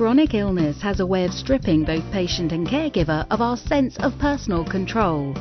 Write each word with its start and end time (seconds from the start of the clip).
Chronic 0.00 0.32
illness 0.32 0.80
has 0.80 1.00
a 1.00 1.04
way 1.04 1.26
of 1.26 1.34
stripping 1.34 1.84
both 1.84 2.10
patient 2.10 2.52
and 2.52 2.66
caregiver 2.66 3.26
of 3.30 3.42
our 3.42 3.58
sense 3.58 3.98
of 3.98 4.18
personal 4.18 4.64
control. 4.64 5.34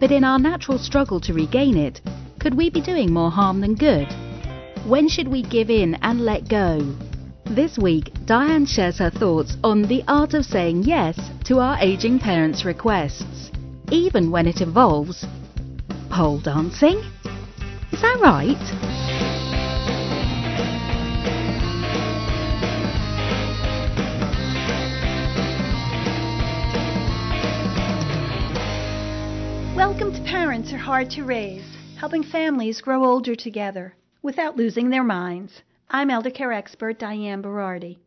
But 0.00 0.10
in 0.10 0.24
our 0.24 0.40
natural 0.40 0.76
struggle 0.76 1.20
to 1.20 1.32
regain 1.32 1.76
it, 1.76 2.00
could 2.40 2.52
we 2.52 2.68
be 2.68 2.80
doing 2.80 3.12
more 3.12 3.30
harm 3.30 3.60
than 3.60 3.76
good? 3.76 4.08
When 4.88 5.08
should 5.08 5.28
we 5.28 5.42
give 5.42 5.70
in 5.70 5.94
and 6.02 6.22
let 6.22 6.48
go? 6.48 6.80
This 7.44 7.78
week, 7.78 8.10
Diane 8.26 8.66
shares 8.66 8.98
her 8.98 9.08
thoughts 9.08 9.56
on 9.62 9.82
the 9.82 10.02
art 10.08 10.34
of 10.34 10.46
saying 10.46 10.82
yes 10.82 11.16
to 11.44 11.60
our 11.60 11.78
aging 11.78 12.18
parents' 12.18 12.64
requests, 12.64 13.52
even 13.92 14.32
when 14.32 14.48
it 14.48 14.62
involves 14.62 15.24
pole 16.10 16.40
dancing. 16.40 17.00
Is 17.92 18.02
that 18.02 18.18
right? 18.20 19.31
Hard 30.82 31.10
to 31.10 31.22
Raise, 31.22 31.76
helping 31.96 32.24
families 32.24 32.80
grow 32.80 33.04
older 33.04 33.36
together 33.36 33.94
without 34.20 34.56
losing 34.56 34.90
their 34.90 35.04
minds. 35.04 35.62
I'm 35.88 36.10
elder 36.10 36.30
care 36.30 36.52
expert 36.52 36.98
Diane 36.98 37.40
Berardi. 37.40 37.98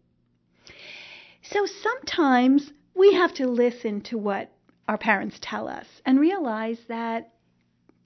So 1.42 1.66
sometimes 1.66 2.74
we 2.94 3.14
have 3.14 3.34
to 3.36 3.48
listen 3.48 4.02
to 4.02 4.18
what 4.18 4.52
our 4.90 4.98
parents 4.98 5.38
tell 5.42 5.70
us 5.70 5.86
and 6.06 6.20
realize 6.20 6.78
that 6.90 7.32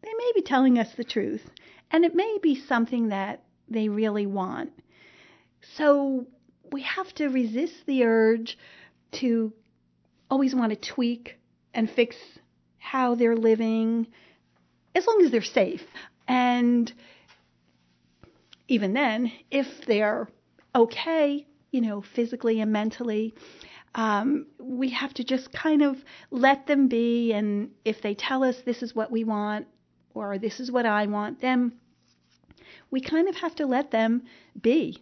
they 0.03 0.13
may 0.15 0.31
be 0.35 0.43
telling 0.43 0.77
us 0.77 0.93
the 0.95 1.03
truth 1.03 1.49
and 1.89 2.05
it 2.05 2.13
may 2.13 2.37
be 2.39 2.53
something 2.53 3.09
that 3.09 3.41
they 3.69 3.89
really 3.89 4.27
want. 4.27 4.71
So 5.77 6.27
we 6.71 6.83
have 6.83 7.11
to 7.15 7.29
resist 7.29 7.87
the 7.87 8.03
urge 8.03 8.55
to 9.13 9.51
always 10.29 10.53
want 10.53 10.69
to 10.69 10.93
tweak 10.93 11.39
and 11.73 11.89
fix 11.89 12.15
how 12.77 13.15
they're 13.15 13.35
living, 13.35 14.05
as 14.95 15.05
long 15.07 15.21
as 15.23 15.31
they're 15.31 15.41
safe. 15.41 15.83
And 16.27 16.91
even 18.67 18.93
then, 18.93 19.31
if 19.49 19.85
they're 19.85 20.29
okay, 20.75 21.45
you 21.71 21.81
know, 21.81 22.01
physically 22.01 22.61
and 22.61 22.71
mentally, 22.71 23.33
um, 23.95 24.45
we 24.59 24.89
have 24.91 25.13
to 25.15 25.23
just 25.23 25.51
kind 25.51 25.81
of 25.81 25.97
let 26.29 26.67
them 26.67 26.87
be. 26.87 27.33
And 27.33 27.71
if 27.83 28.01
they 28.01 28.13
tell 28.13 28.43
us 28.43 28.55
this 28.65 28.83
is 28.83 28.95
what 28.95 29.11
we 29.11 29.23
want 29.23 29.67
or 30.13 30.37
this 30.37 30.59
is 30.59 30.71
what 30.71 30.85
I 30.85 31.07
want, 31.07 31.41
then 31.41 31.73
we 32.91 33.01
kind 33.01 33.27
of 33.27 33.35
have 33.35 33.55
to 33.55 33.65
let 33.65 33.91
them 33.91 34.23
be. 34.59 35.01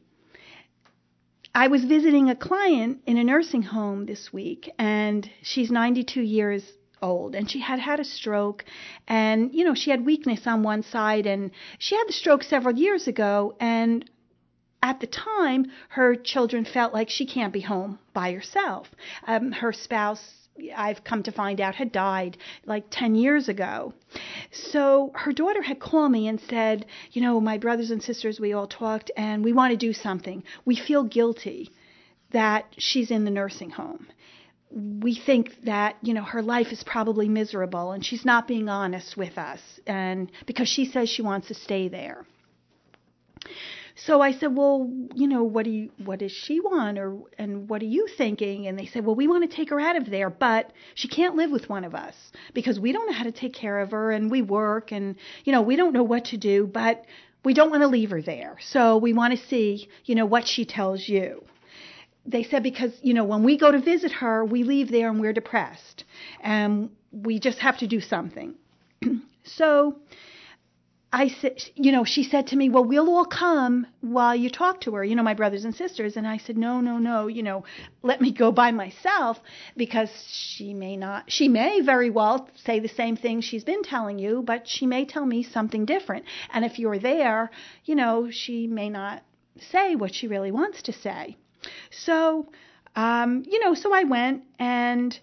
I 1.53 1.67
was 1.69 1.83
visiting 1.85 2.29
a 2.29 2.35
client 2.35 2.99
in 3.07 3.17
a 3.17 3.23
nursing 3.23 3.63
home 3.63 4.05
this 4.05 4.31
week, 4.31 4.69
and 4.77 5.27
she's 5.41 5.71
92 5.71 6.21
years 6.21 6.63
old 7.01 7.35
and 7.35 7.49
she 7.49 7.59
had 7.59 7.79
had 7.79 7.99
a 7.99 8.03
stroke 8.03 8.65
and 9.07 9.53
you 9.53 9.63
know 9.63 9.73
she 9.73 9.91
had 9.91 10.05
weakness 10.05 10.47
on 10.47 10.63
one 10.63 10.83
side 10.83 11.25
and 11.25 11.51
she 11.77 11.95
had 11.95 12.07
the 12.07 12.13
stroke 12.13 12.43
several 12.43 12.75
years 12.75 13.07
ago 13.07 13.55
and 13.59 14.09
at 14.81 14.99
the 14.99 15.07
time 15.07 15.65
her 15.89 16.15
children 16.15 16.65
felt 16.65 16.93
like 16.93 17.09
she 17.09 17.25
can't 17.25 17.53
be 17.53 17.61
home 17.61 17.99
by 18.13 18.31
herself 18.31 18.87
um, 19.27 19.51
her 19.51 19.73
spouse 19.73 20.47
I've 20.75 21.03
come 21.03 21.21
to 21.21 21.31
find 21.31 21.61
out 21.61 21.75
had 21.75 21.91
died 21.91 22.35
like 22.65 22.85
10 22.89 23.13
years 23.13 23.47
ago. 23.47 23.93
So 24.51 25.11
her 25.13 25.31
daughter 25.31 25.61
had 25.61 25.79
called 25.79 26.11
me 26.11 26.27
and 26.27 26.41
said, 26.41 26.87
You 27.11 27.21
know, 27.21 27.39
my 27.39 27.59
brothers 27.59 27.91
and 27.91 28.01
sisters, 28.01 28.39
we 28.39 28.53
all 28.53 28.65
talked 28.65 29.11
and 29.15 29.43
we 29.43 29.53
want 29.53 29.71
to 29.71 29.77
do 29.77 29.93
something. 29.93 30.43
We 30.65 30.75
feel 30.75 31.03
guilty 31.03 31.69
that 32.31 32.73
she's 32.77 33.11
in 33.11 33.23
the 33.23 33.29
nursing 33.29 33.69
home 33.69 34.07
we 34.71 35.15
think 35.15 35.63
that 35.63 35.95
you 36.01 36.13
know 36.13 36.23
her 36.23 36.41
life 36.41 36.71
is 36.71 36.83
probably 36.83 37.29
miserable 37.29 37.91
and 37.91 38.05
she's 38.05 38.25
not 38.25 38.47
being 38.47 38.67
honest 38.67 39.15
with 39.15 39.37
us 39.37 39.61
and 39.87 40.31
because 40.45 40.67
she 40.67 40.85
says 40.85 41.09
she 41.09 41.21
wants 41.21 41.47
to 41.47 41.53
stay 41.53 41.87
there 41.87 42.25
so 43.99 44.21
I 44.21 44.31
said, 44.31 44.55
"Well, 44.55 44.91
you 45.15 45.27
know, 45.27 45.43
what 45.43 45.65
do 45.65 45.71
you 45.71 45.89
what 46.05 46.19
does 46.19 46.31
she 46.31 46.59
want 46.59 46.99
or 46.99 47.17
and 47.39 47.67
what 47.67 47.81
are 47.81 47.85
you 47.85 48.07
thinking?" 48.07 48.67
And 48.67 48.77
they 48.77 48.85
said, 48.85 49.03
"Well, 49.03 49.15
we 49.15 49.27
want 49.27 49.49
to 49.49 49.55
take 49.55 49.71
her 49.71 49.79
out 49.79 49.95
of 49.95 50.09
there, 50.09 50.29
but 50.29 50.71
she 50.93 51.07
can't 51.07 51.35
live 51.35 51.49
with 51.49 51.67
one 51.67 51.83
of 51.83 51.95
us 51.95 52.15
because 52.53 52.79
we 52.79 52.91
don't 52.91 53.07
know 53.07 53.17
how 53.17 53.23
to 53.23 53.31
take 53.31 53.53
care 53.53 53.79
of 53.79 53.91
her 53.91 54.11
and 54.11 54.29
we 54.29 54.43
work 54.43 54.91
and 54.91 55.15
you 55.45 55.51
know, 55.51 55.63
we 55.63 55.75
don't 55.75 55.93
know 55.93 56.03
what 56.03 56.25
to 56.25 56.37
do, 56.37 56.67
but 56.67 57.05
we 57.43 57.55
don't 57.55 57.71
want 57.71 57.81
to 57.81 57.87
leave 57.87 58.11
her 58.11 58.21
there. 58.21 58.57
So 58.61 58.97
we 58.97 59.13
want 59.13 59.37
to 59.37 59.45
see, 59.47 59.89
you 60.05 60.13
know, 60.13 60.25
what 60.25 60.47
she 60.47 60.63
tells 60.65 61.09
you." 61.09 61.43
They 62.27 62.43
said 62.43 62.61
because 62.61 62.91
you 63.01 63.13
know 63.13 63.23
when 63.23 63.43
we 63.43 63.57
go 63.57 63.71
to 63.71 63.79
visit 63.79 64.11
her 64.11 64.43
we 64.43 64.63
leave 64.63 64.91
there 64.91 65.09
and 65.09 65.19
we're 65.19 65.33
depressed. 65.33 66.03
And 66.41 66.91
we 67.11 67.39
just 67.39 67.59
have 67.59 67.77
to 67.79 67.87
do 67.87 68.01
something. 68.01 68.55
So 69.49 69.95
i 71.13 71.29
said 71.29 71.63
you 71.75 71.93
know 71.93 72.03
she 72.03 72.21
said 72.21 72.47
to 72.47 72.57
me 72.57 72.67
well 72.67 72.83
we'll 72.83 73.09
all 73.09 73.23
come 73.23 73.87
while 74.01 74.35
you 74.35 74.49
talk 74.49 74.81
to 74.81 74.93
her 74.95 75.05
you 75.05 75.15
know 75.15 75.23
my 75.23 75.33
brothers 75.33 75.63
and 75.63 75.73
sisters. 75.73 76.17
And 76.17 76.27
i 76.27 76.35
said 76.35 76.57
no 76.57 76.81
no 76.81 76.97
no 76.97 77.27
you 77.27 77.43
know 77.43 77.63
let 78.03 78.19
me 78.19 78.33
go 78.33 78.51
by 78.51 78.71
myself 78.71 79.39
because 79.77 80.11
she 80.27 80.73
may 80.73 80.97
not 80.97 81.31
she 81.31 81.47
may 81.47 81.79
very 81.79 82.09
well 82.09 82.49
say 82.65 82.81
the 82.81 82.89
same 82.89 83.15
thing 83.15 83.39
she's 83.39 83.63
been 83.63 83.83
telling 83.83 84.19
you 84.19 84.43
but 84.45 84.67
she 84.67 84.85
may 84.85 85.05
tell 85.05 85.25
me 85.25 85.43
something 85.43 85.85
different. 85.85 86.25
And 86.53 86.65
if 86.65 86.77
you're 86.77 86.99
there 86.99 87.51
you 87.85 87.95
know 87.95 88.29
she 88.29 88.67
may 88.67 88.89
not 88.89 89.23
say 89.71 89.95
what 89.95 90.13
she 90.13 90.27
really 90.27 90.51
wants 90.51 90.81
to 90.83 90.91
say 90.91 91.37
so, 91.91 92.47
um, 92.95 93.43
you 93.47 93.59
know, 93.63 93.73
so 93.73 93.93
I 93.93 94.03
went 94.03 94.43
and 94.59 95.17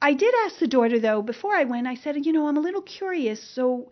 I 0.00 0.14
did 0.14 0.34
ask 0.44 0.58
the 0.58 0.68
daughter 0.68 0.98
though 0.98 1.22
before 1.22 1.54
I 1.54 1.64
went. 1.64 1.86
I 1.86 1.94
said, 1.94 2.24
you 2.24 2.32
know, 2.32 2.48
I'm 2.48 2.56
a 2.56 2.60
little 2.60 2.82
curious. 2.82 3.42
So, 3.42 3.90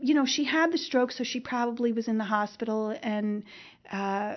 you 0.00 0.14
know, 0.14 0.26
she 0.26 0.44
had 0.44 0.72
the 0.72 0.78
stroke, 0.78 1.12
so 1.12 1.24
she 1.24 1.40
probably 1.40 1.92
was 1.92 2.08
in 2.08 2.18
the 2.18 2.24
hospital 2.24 2.96
and 3.02 3.44
uh, 3.90 4.36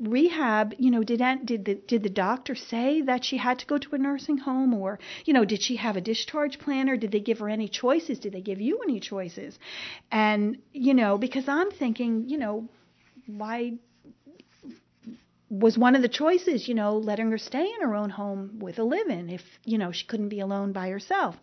rehab. 0.00 0.74
You 0.78 0.90
know, 0.90 1.04
did 1.04 1.22
did 1.44 1.64
the 1.64 1.74
did 1.74 2.02
the 2.02 2.08
doctor 2.08 2.54
say 2.56 3.02
that 3.02 3.24
she 3.24 3.36
had 3.36 3.60
to 3.60 3.66
go 3.66 3.78
to 3.78 3.94
a 3.94 3.98
nursing 3.98 4.38
home, 4.38 4.74
or 4.74 4.98
you 5.24 5.32
know, 5.32 5.44
did 5.44 5.62
she 5.62 5.76
have 5.76 5.96
a 5.96 6.00
discharge 6.00 6.58
plan, 6.58 6.88
or 6.88 6.96
did 6.96 7.12
they 7.12 7.20
give 7.20 7.38
her 7.38 7.48
any 7.48 7.68
choices? 7.68 8.18
Did 8.18 8.32
they 8.32 8.40
give 8.40 8.60
you 8.60 8.80
any 8.82 8.98
choices? 8.98 9.58
And 10.10 10.58
you 10.72 10.94
know, 10.94 11.16
because 11.18 11.48
I'm 11.48 11.70
thinking, 11.70 12.28
you 12.28 12.38
know, 12.38 12.68
why 13.26 13.74
was 15.50 15.78
one 15.78 15.96
of 15.96 16.02
the 16.02 16.08
choices, 16.08 16.68
you 16.68 16.74
know, 16.74 16.98
letting 16.98 17.30
her 17.30 17.38
stay 17.38 17.64
in 17.64 17.80
her 17.80 17.94
own 17.94 18.10
home 18.10 18.58
with 18.58 18.78
a 18.78 18.84
live-in 18.84 19.30
if, 19.30 19.42
you 19.64 19.78
know, 19.78 19.92
she 19.92 20.06
couldn't 20.06 20.28
be 20.28 20.40
alone 20.40 20.72
by 20.72 20.88
herself. 20.88 21.36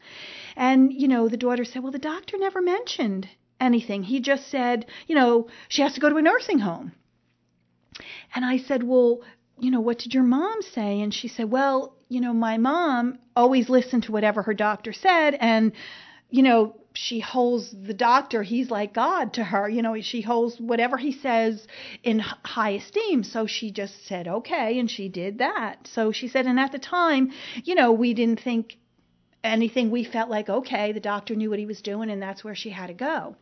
And, 0.56 0.94
you 0.94 1.08
know, 1.08 1.28
the 1.28 1.38
daughter 1.38 1.66
said, 1.66 1.82
well, 1.82 1.92
the 1.92 2.00
doctor 2.00 2.38
never 2.38 2.62
mentioned 2.62 3.28
anything. 3.60 4.04
He 4.04 4.20
just 4.20 4.50
said, 4.50 4.86
you 5.08 5.16
know, 5.16 5.48
she 5.70 5.82
has 5.82 5.94
to 5.94 6.00
go 6.00 6.10
to 6.10 6.18
a 6.18 6.22
nursing 6.22 6.60
home. 6.60 6.92
And 8.36 8.46
I 8.46 8.58
said, 8.58 8.84
well, 8.84 9.22
you 9.60 9.72
know, 9.72 9.82
what 9.82 10.00
did 10.00 10.14
your 10.14 10.24
mom 10.24 10.62
say? 10.62 11.02
And 11.02 11.14
she 11.14 11.28
said, 11.28 11.50
well, 11.50 11.96
you 12.10 12.22
know, 12.22 12.34
my 12.34 12.58
mom 12.58 13.18
always 13.36 13.70
listened 13.70 14.04
to 14.04 14.12
whatever 14.12 14.44
her 14.44 14.54
doctor 14.54 14.94
said 14.94 15.36
and, 15.40 15.72
you 16.30 16.44
know, 16.44 16.76
she 16.96 17.20
holds 17.20 17.72
the 17.72 17.94
doctor 17.94 18.44
he's 18.44 18.72
like 18.72 18.94
god 18.94 19.34
to 19.34 19.44
her 19.44 19.70
you 19.70 19.82
know 19.82 20.00
she 20.02 20.22
holds 20.22 20.60
whatever 20.60 20.98
he 20.98 21.12
says 21.12 21.68
in 22.04 22.20
high 22.20 22.72
esteem. 22.72 23.24
So 23.24 23.46
she 23.46 23.72
just 23.72 24.06
said 24.06 24.28
okay 24.28 24.80
and 24.80 24.90
she 24.90 25.10
did 25.10 25.40
that. 25.40 25.88
So 25.88 26.12
she 26.12 26.28
said 26.28 26.46
and 26.46 26.60
at 26.60 26.72
the 26.72 26.80
time 26.80 27.32
you 27.64 27.76
know 27.76 27.92
we 27.92 28.14
didn't 28.14 28.40
think 28.40 28.78
anything 29.46 29.92
we 29.92 30.04
felt 30.04 30.30
like 30.30 30.50
okay 30.50 30.92
the 30.92 31.00
doctor 31.00 31.36
knew 31.36 31.50
what 31.50 31.60
he 31.60 31.66
was 31.66 31.82
doing 31.82 32.10
and 32.10 32.22
that's 32.22 32.44
where 32.44 32.56
she 32.56 32.70
had 32.70 32.88
to 32.88 32.94
go. 32.94 33.36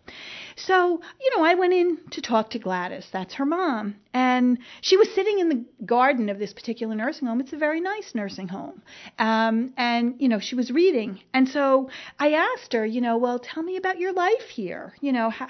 So 0.55 1.01
you 1.21 1.31
know 1.35 1.43
i 1.43 1.55
went 1.55 1.73
in 1.73 1.97
to 2.11 2.21
talk 2.21 2.51
to 2.51 2.59
gladys. 2.59 3.07
That's 3.11 3.35
her 3.35 3.45
mom. 3.45 3.95
And 4.13 4.59
she 4.81 4.97
was 4.97 5.11
sitting 5.13 5.39
in 5.39 5.49
the 5.49 5.65
garden 5.85 6.29
of 6.29 6.37
this 6.39 6.53
particular 6.53 6.93
nursing 6.95 7.27
home. 7.27 7.41
It's 7.41 7.53
a 7.53 7.57
very 7.57 7.81
nice 7.81 8.13
nursing 8.13 8.47
home. 8.47 8.81
Um, 9.17 9.73
and 9.77 10.15
you 10.19 10.29
know 10.29 10.39
she 10.39 10.55
was 10.55 10.71
reading. 10.71 11.19
And 11.33 11.47
so 11.49 11.89
i 12.19 12.33
asked 12.33 12.73
her 12.73 12.85
you 12.85 13.01
know 13.01 13.17
well 13.17 13.39
tell 13.39 13.63
me 13.63 13.77
about 13.77 13.99
your 13.99 14.13
life 14.13 14.49
here. 14.49 14.93
You 15.01 15.11
know 15.11 15.29
how, 15.29 15.47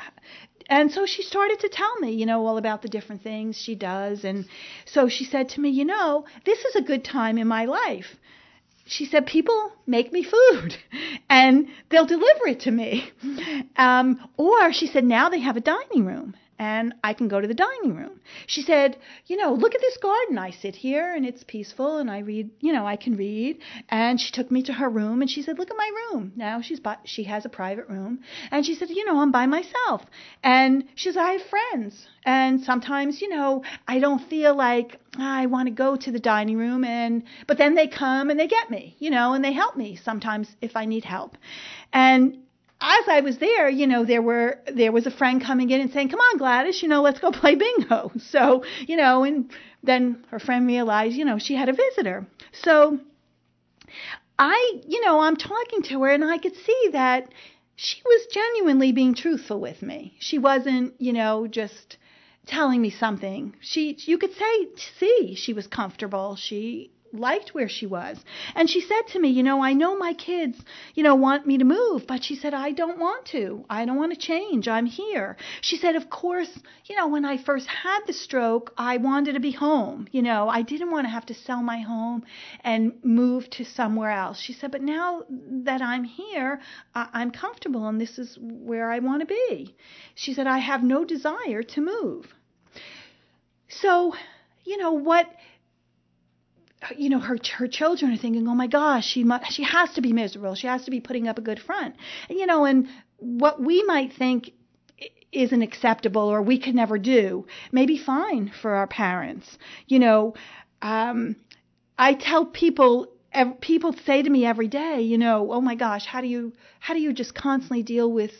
and 0.69 0.91
so 0.91 1.05
she 1.05 1.23
started 1.23 1.59
to 1.61 1.69
tell 1.69 1.99
me, 1.99 2.11
you 2.11 2.25
know, 2.25 2.45
all 2.45 2.57
about 2.57 2.81
the 2.81 2.89
different 2.89 3.21
things 3.21 3.57
she 3.57 3.75
does. 3.75 4.23
And 4.23 4.45
so 4.85 5.09
she 5.09 5.25
said 5.25 5.49
to 5.49 5.61
me, 5.61 5.69
you 5.69 5.85
know, 5.85 6.25
this 6.45 6.63
is 6.65 6.75
a 6.75 6.81
good 6.81 7.03
time 7.03 7.37
in 7.37 7.47
my 7.47 7.65
life. 7.65 8.15
She 8.85 9.05
said, 9.05 9.25
people 9.25 9.71
make 9.87 10.11
me 10.11 10.23
food 10.23 10.75
and 11.29 11.67
they'll 11.89 12.05
deliver 12.05 12.47
it 12.47 12.61
to 12.61 12.71
me. 12.71 13.09
Um, 13.77 14.19
or 14.37 14.73
she 14.73 14.87
said, 14.87 15.03
now 15.03 15.29
they 15.29 15.39
have 15.39 15.57
a 15.57 15.61
dining 15.61 16.05
room 16.05 16.35
and 16.59 16.93
I 17.03 17.13
can 17.13 17.27
go 17.27 17.41
to 17.41 17.47
the 17.47 17.53
dining 17.53 17.95
room. 17.95 18.19
She 18.47 18.61
said, 18.61 18.97
You 19.25 19.37
know, 19.37 19.53
look 19.53 19.75
at 19.75 19.81
this 19.81 19.97
garden. 19.97 20.37
I 20.37 20.51
sit 20.51 20.75
here 20.75 21.13
and 21.13 21.25
it's 21.25 21.43
peaceful 21.43 21.97
and 21.97 22.09
I 22.09 22.19
read, 22.19 22.51
you 22.59 22.73
know, 22.73 22.85
I 22.85 22.95
can 22.95 23.15
read. 23.15 23.59
And 23.89 24.19
she 24.19 24.31
took 24.31 24.51
me 24.51 24.63
to 24.63 24.73
her 24.73 24.89
room 24.89 25.21
and 25.21 25.29
she 25.29 25.41
said, 25.41 25.57
Look 25.57 25.71
at 25.71 25.77
my 25.77 25.91
room. 26.11 26.33
Now 26.35 26.61
she's 26.61 26.79
by, 26.79 26.97
she 27.05 27.23
has 27.23 27.45
a 27.45 27.49
private 27.49 27.89
room. 27.89 28.19
And 28.51 28.65
she 28.65 28.75
said, 28.75 28.89
You 28.89 29.05
know, 29.05 29.19
I'm 29.19 29.31
by 29.31 29.45
myself. 29.45 30.03
And 30.43 30.85
she 30.95 31.09
says, 31.09 31.17
I 31.17 31.31
have 31.31 31.41
friends. 31.43 32.07
And 32.25 32.61
sometimes, 32.61 33.21
you 33.21 33.29
know, 33.29 33.63
I 33.87 33.99
don't 33.99 34.27
feel 34.29 34.55
like 34.55 34.99
I 35.17 35.45
want 35.47 35.67
to 35.67 35.73
go 35.73 35.95
to 35.95 36.11
the 36.11 36.19
dining 36.19 36.57
room 36.57 36.83
and 36.83 37.23
but 37.47 37.57
then 37.57 37.75
they 37.75 37.87
come 37.87 38.29
and 38.29 38.39
they 38.39 38.47
get 38.47 38.71
me, 38.71 38.95
you 38.99 39.09
know, 39.09 39.33
and 39.33 39.43
they 39.43 39.53
help 39.53 39.75
me 39.75 39.95
sometimes 39.95 40.55
if 40.61 40.75
I 40.75 40.85
need 40.85 41.05
help. 41.05 41.37
And 41.91 42.37
as 42.83 43.07
I 43.07 43.21
was 43.21 43.37
there, 43.37 43.69
you 43.69 43.87
know, 43.87 44.03
there 44.03 44.21
were 44.21 44.59
there 44.67 44.91
was 44.91 45.07
a 45.07 45.11
friend 45.11 45.41
coming 45.41 45.69
in 45.69 45.79
and 45.79 45.91
saying, 45.91 46.09
"Come 46.09 46.19
on, 46.19 46.37
Gladys, 46.37 46.81
you 46.83 46.89
know, 46.89 47.01
let's 47.01 47.19
go 47.19 47.31
play 47.41 47.55
bingo." 47.55 48.11
So, 48.17 48.65
you 48.81 48.97
know, 48.97 49.23
and 49.23 49.49
then 49.81 50.25
her 50.31 50.39
friend 50.39 50.67
realized, 50.67 51.15
you 51.15 51.23
know, 51.23 51.37
she 51.39 51.55
had 51.55 51.69
a 51.69 51.73
visitor. 51.73 52.27
So, 52.51 52.99
I, 54.37 54.81
you 54.85 55.03
know, 55.05 55.21
I'm 55.21 55.37
talking 55.37 55.83
to 55.83 56.03
her 56.03 56.09
and 56.09 56.25
I 56.25 56.37
could 56.37 56.55
see 56.55 56.89
that 56.91 57.29
she 57.75 58.01
was 58.03 58.27
genuinely 58.27 58.91
being 58.91 59.13
truthful 59.15 59.59
with 59.61 59.81
me. 59.81 60.15
She 60.19 60.37
wasn't, 60.37 60.93
you 60.99 61.13
know, 61.13 61.47
just 61.47 61.97
telling 62.45 62.81
me 62.81 62.89
something. 62.89 63.55
She 63.61 63.97
you 64.01 64.17
could 64.17 64.33
say 64.33 64.67
see 64.99 65.35
she 65.35 65.53
was 65.53 65.67
comfortable. 65.67 66.35
She 66.35 66.91
liked 67.13 67.53
where 67.53 67.69
she 67.69 67.85
was. 67.85 68.17
And 68.55 68.69
she 68.69 68.81
said 68.81 69.07
to 69.09 69.19
me, 69.19 69.29
You 69.29 69.43
know, 69.43 69.63
I 69.63 69.73
know 69.73 69.97
my 69.97 70.13
kids, 70.13 70.59
you 70.95 71.03
know, 71.03 71.15
want 71.15 71.45
me 71.45 71.57
to 71.59 71.65
move, 71.65 72.05
but 72.07 72.23
she 72.23 72.35
said, 72.35 72.53
I 72.53 72.71
don't 72.71 72.99
want 72.99 73.25
to. 73.27 73.63
I 73.69 73.85
don't 73.85 73.97
want 73.97 74.13
to 74.13 74.19
change. 74.19 74.67
I'm 74.67 74.85
here. 74.85 75.37
She 75.61 75.77
said, 75.77 75.95
Of 75.95 76.09
course, 76.09 76.59
you 76.85 76.95
know, 76.95 77.07
when 77.07 77.25
I 77.25 77.37
first 77.37 77.67
had 77.67 78.01
the 78.07 78.13
stroke, 78.13 78.73
I 78.77 78.97
wanted 78.97 79.33
to 79.33 79.39
be 79.39 79.51
home. 79.51 80.07
You 80.11 80.21
know, 80.23 80.49
I 80.49 80.63
didn't 80.63 80.91
want 80.91 81.05
to 81.05 81.11
have 81.11 81.25
to 81.27 81.33
sell 81.33 81.61
my 81.61 81.79
home 81.79 82.23
and 82.63 82.93
move 83.03 83.49
to 83.51 83.63
somewhere 83.63 84.11
else. 84.11 84.39
She 84.39 84.53
said, 84.53 84.71
But 84.71 84.81
now 84.81 85.23
that 85.29 85.81
I'm 85.81 86.03
here, 86.03 86.59
I'm 86.95 87.31
comfortable 87.31 87.87
and 87.87 88.01
this 88.01 88.17
is 88.17 88.37
where 88.41 88.91
I 88.91 88.99
want 88.99 89.21
to 89.21 89.25
be. 89.25 89.75
She 90.15 90.33
said, 90.33 90.47
I 90.47 90.57
have 90.57 90.83
no 90.83 91.05
desire 91.05 91.63
to 91.63 91.81
move. 91.81 92.33
So, 93.69 94.13
you 94.65 94.77
know, 94.77 94.93
what 94.93 95.27
you 96.97 97.09
know 97.09 97.19
her 97.19 97.37
her 97.57 97.67
children 97.67 98.11
are 98.11 98.17
thinking 98.17 98.47
oh 98.47 98.55
my 98.55 98.67
gosh 98.67 99.05
she 99.05 99.23
must, 99.23 99.51
she 99.51 99.63
has 99.63 99.91
to 99.93 100.01
be 100.01 100.13
miserable. 100.13 100.55
She 100.55 100.67
has 100.67 100.85
to 100.85 100.91
be 100.91 100.99
putting 100.99 101.27
up 101.27 101.37
a 101.37 101.41
good 101.41 101.59
front. 101.59 101.95
And, 102.29 102.39
you 102.39 102.45
know 102.45 102.65
and 102.65 102.87
what 103.17 103.61
we 103.61 103.83
might 103.83 104.13
think 104.13 104.51
isn't 105.31 105.61
acceptable 105.61 106.23
or 106.23 106.41
we 106.41 106.59
could 106.59 106.75
never 106.75 106.97
do 106.97 107.47
may 107.71 107.85
be 107.85 107.97
fine 107.97 108.51
for 108.61 108.75
our 108.75 108.87
parents. 108.87 109.57
You 109.87 109.99
know 109.99 110.33
um 110.81 111.35
i 111.97 112.13
tell 112.13 112.45
people 112.45 113.07
people 113.61 113.93
say 114.05 114.21
to 114.21 114.29
me 114.29 114.45
every 114.45 114.67
day 114.67 115.01
you 115.01 115.17
know 115.17 115.51
oh 115.51 115.61
my 115.61 115.75
gosh 115.75 116.05
how 116.05 116.21
do 116.21 116.27
you 116.27 116.53
how 116.79 116.93
do 116.93 116.99
you 116.99 117.13
just 117.13 117.33
constantly 117.33 117.83
deal 117.83 118.11
with 118.11 118.31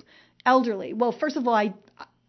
elderly? 0.45 0.93
Well 0.93 1.11
first 1.11 1.37
of 1.37 1.47
all 1.47 1.55
i 1.55 1.73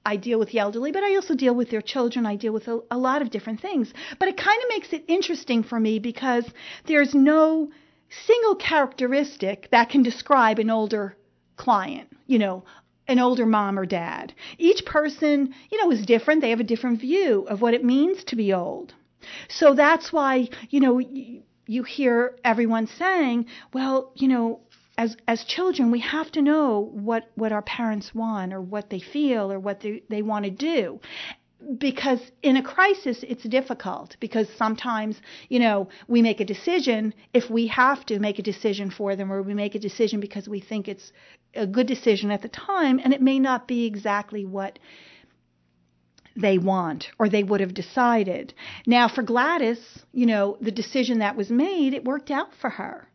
I 0.06 0.16
deal 0.16 0.38
with 0.38 0.50
the 0.50 0.58
elderly, 0.58 0.92
but 0.92 1.02
I 1.02 1.14
also 1.14 1.34
deal 1.34 1.54
with 1.54 1.70
their 1.70 1.82
children. 1.82 2.26
I 2.26 2.36
deal 2.36 2.52
with 2.52 2.68
a, 2.68 2.80
a 2.90 2.98
lot 2.98 3.22
of 3.22 3.30
different 3.30 3.60
things. 3.60 3.92
But 4.18 4.28
it 4.28 4.36
kind 4.36 4.60
of 4.62 4.68
makes 4.68 4.92
it 4.92 5.04
interesting 5.08 5.62
for 5.62 5.80
me 5.80 5.98
because 5.98 6.44
there's 6.86 7.14
no 7.14 7.70
single 8.26 8.54
characteristic 8.54 9.68
that 9.70 9.88
can 9.90 10.02
describe 10.02 10.58
an 10.58 10.70
older 10.70 11.16
client, 11.56 12.08
you 12.26 12.38
know, 12.38 12.64
an 13.08 13.18
older 13.18 13.46
mom 13.46 13.78
or 13.78 13.86
dad. 13.86 14.34
Each 14.58 14.84
person, 14.84 15.54
you 15.70 15.80
know, 15.80 15.90
is 15.90 16.04
different. 16.06 16.40
They 16.40 16.50
have 16.50 16.60
a 16.60 16.64
different 16.64 17.00
view 17.00 17.46
of 17.48 17.60
what 17.60 17.74
it 17.74 17.84
means 17.84 18.24
to 18.24 18.36
be 18.36 18.52
old. 18.52 18.94
So 19.48 19.74
that's 19.74 20.12
why, 20.12 20.48
you 20.70 20.80
know, 20.80 20.98
you 21.66 21.82
hear 21.82 22.36
everyone 22.44 22.86
saying, 22.86 23.46
well, 23.72 24.12
you 24.14 24.28
know, 24.28 24.60
as 24.96 25.16
as 25.26 25.44
children 25.44 25.90
we 25.90 26.00
have 26.00 26.30
to 26.32 26.42
know 26.42 26.90
what 26.92 27.30
what 27.34 27.52
our 27.52 27.62
parents 27.62 28.14
want 28.14 28.52
or 28.52 28.60
what 28.60 28.90
they 28.90 29.00
feel 29.00 29.52
or 29.52 29.58
what 29.58 29.80
they, 29.80 30.02
they 30.08 30.22
want 30.22 30.44
to 30.44 30.50
do. 30.50 31.00
Because 31.78 32.20
in 32.42 32.56
a 32.58 32.62
crisis 32.62 33.24
it's 33.26 33.42
difficult 33.44 34.16
because 34.20 34.48
sometimes 34.56 35.20
you 35.48 35.58
know 35.58 35.88
we 36.06 36.22
make 36.22 36.40
a 36.40 36.44
decision. 36.44 37.14
If 37.32 37.50
we 37.50 37.66
have 37.68 38.04
to 38.06 38.18
make 38.18 38.38
a 38.38 38.42
decision 38.42 38.90
for 38.90 39.16
them 39.16 39.32
or 39.32 39.42
we 39.42 39.54
make 39.54 39.74
a 39.74 39.78
decision 39.78 40.20
because 40.20 40.48
we 40.48 40.60
think 40.60 40.88
it's 40.88 41.12
a 41.54 41.66
good 41.66 41.86
decision 41.86 42.30
at 42.30 42.42
the 42.42 42.48
time 42.48 43.00
and 43.02 43.12
it 43.12 43.22
may 43.22 43.38
not 43.38 43.66
be 43.66 43.86
exactly 43.86 44.44
what 44.44 44.78
they 46.36 46.58
want 46.58 47.10
or 47.18 47.28
they 47.28 47.44
would 47.44 47.60
have 47.60 47.74
decided. 47.74 48.52
Now 48.86 49.08
for 49.08 49.22
Gladys 49.22 50.04
you 50.12 50.26
know 50.26 50.56
the 50.60 50.72
decision 50.72 51.18
that 51.18 51.36
was 51.36 51.50
made 51.50 51.94
it 51.94 52.04
worked 52.04 52.30
out 52.30 52.50
for 52.60 52.70
her. 52.70 53.08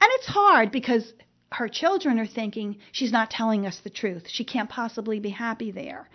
And 0.00 0.10
it's 0.14 0.26
hard 0.26 0.70
because 0.70 1.12
her 1.52 1.68
children 1.68 2.18
are 2.18 2.26
thinking 2.26 2.78
she's 2.92 3.12
not 3.12 3.30
telling 3.30 3.66
us 3.66 3.80
the 3.84 3.90
truth. 3.90 4.24
She 4.28 4.44
can't 4.44 4.68
possibly 4.68 5.20
be 5.20 5.30
happy 5.30 5.70
there. 5.70 6.08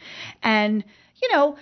And, 0.43 0.83
you 1.21 1.33
know, 1.33 1.57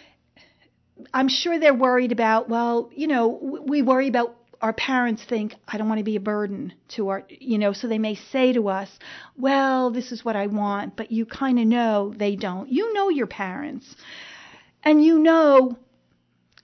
I'm 1.14 1.30
sure 1.30 1.60
they're 1.60 1.74
worried 1.74 2.12
about, 2.12 2.50
well, 2.50 2.90
you 2.94 3.08
know, 3.08 3.28
we 3.66 3.82
worry 3.82 4.08
about 4.08 4.36
our 4.62 4.74
parents 4.74 5.24
think 5.24 5.56
I 5.68 5.78
don't 5.78 5.88
want 5.88 6.00
to 6.00 6.04
be 6.04 6.18
a 6.18 6.22
burden 6.22 6.74
to 6.90 7.10
our, 7.10 7.24
you 7.30 7.58
know, 7.58 7.72
so 7.72 7.88
they 7.88 8.00
may 8.00 8.16
say 8.16 8.52
to 8.54 8.68
us, 8.68 8.90
well, 9.38 9.92
this 9.92 10.12
is 10.12 10.26
what 10.26 10.36
I 10.36 10.48
want, 10.48 10.98
but 10.98 11.12
you 11.12 11.26
kind 11.26 11.60
of 11.60 11.66
know 11.66 12.14
they 12.18 12.36
don't. 12.36 12.70
You 12.70 12.94
know 12.94 13.10
your 13.10 13.28
parents. 13.28 13.96
And 14.84 15.04
you 15.04 15.20
know 15.20 15.78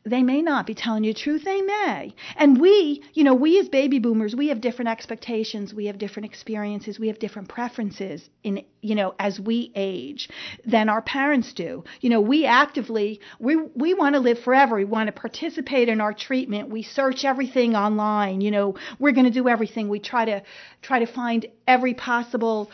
they 0.06 0.22
may 0.22 0.42
not 0.42 0.68
be 0.68 0.76
telling 0.76 1.04
you 1.04 1.14
the 1.14 1.20
truth. 1.20 1.44
They 1.44 1.62
may. 1.62 2.14
And 2.36 2.62
we, 2.62 3.04
you 3.14 3.24
know, 3.24 3.34
we 3.34 3.60
as 3.60 3.70
baby 3.70 3.98
boomers, 3.98 4.36
we 4.36 4.50
have 4.50 4.62
different 4.62 4.90
expectations. 4.90 5.74
We 5.74 5.88
have 5.88 5.98
different 5.98 6.28
experiences. 6.28 7.00
We 7.00 7.08
have 7.08 7.18
different 7.18 7.50
preferences 7.50 8.30
in, 8.44 8.64
you 8.82 8.94
know, 8.94 9.16
as 9.18 9.40
we 9.40 9.72
age 9.74 10.30
than 10.64 10.90
our 10.90 11.02
parents 11.02 11.54
do. 11.54 11.84
You 12.02 12.12
know, 12.12 12.22
we 12.22 12.46
actively, 12.46 13.20
we, 13.40 13.56
we 13.56 13.96
want 13.96 14.14
to 14.14 14.20
live 14.20 14.38
forever. 14.40 14.76
We 14.76 14.86
want 14.86 15.08
to 15.08 15.12
participate 15.12 15.90
in 15.90 16.00
our 16.00 16.14
treatment. 16.14 16.70
We 16.70 16.84
search 16.84 17.26
everything 17.26 17.76
online. 17.76 18.42
You 18.42 18.52
know, 18.52 18.76
we're 19.00 19.12
going 19.12 19.26
to 19.26 19.32
do 19.32 19.50
everything. 19.50 19.90
We 19.90 20.00
try 20.00 20.26
to, 20.26 20.44
try 20.84 21.00
to 21.00 21.08
find 21.12 21.48
every 21.68 21.96
possible 21.96 22.70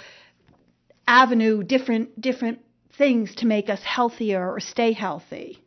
avenue, 1.08 1.64
different, 1.64 2.20
different 2.20 2.60
things 2.98 3.36
to 3.36 3.46
make 3.46 3.70
us 3.70 3.82
healthier 3.84 4.52
or 4.52 4.60
stay 4.60 4.92
healthy. 4.92 5.64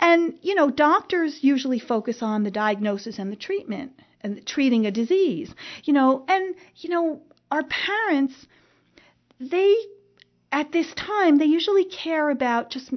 And, 0.00 0.38
you 0.42 0.54
know, 0.54 0.70
doctors 0.70 1.42
usually 1.42 1.78
focus 1.78 2.22
on 2.22 2.44
the 2.44 2.50
diagnosis 2.50 3.18
and 3.18 3.32
the 3.32 3.36
treatment 3.36 3.92
and 4.20 4.44
treating 4.46 4.86
a 4.86 4.90
disease, 4.90 5.54
you 5.84 5.92
know, 5.92 6.24
and, 6.28 6.54
you 6.76 6.90
know, 6.90 7.20
our 7.50 7.64
parents, 7.64 8.46
they, 9.40 9.74
at 10.52 10.72
this 10.72 10.92
time, 10.94 11.38
they 11.38 11.46
usually 11.46 11.84
care 11.84 12.30
about 12.30 12.70
just, 12.70 12.92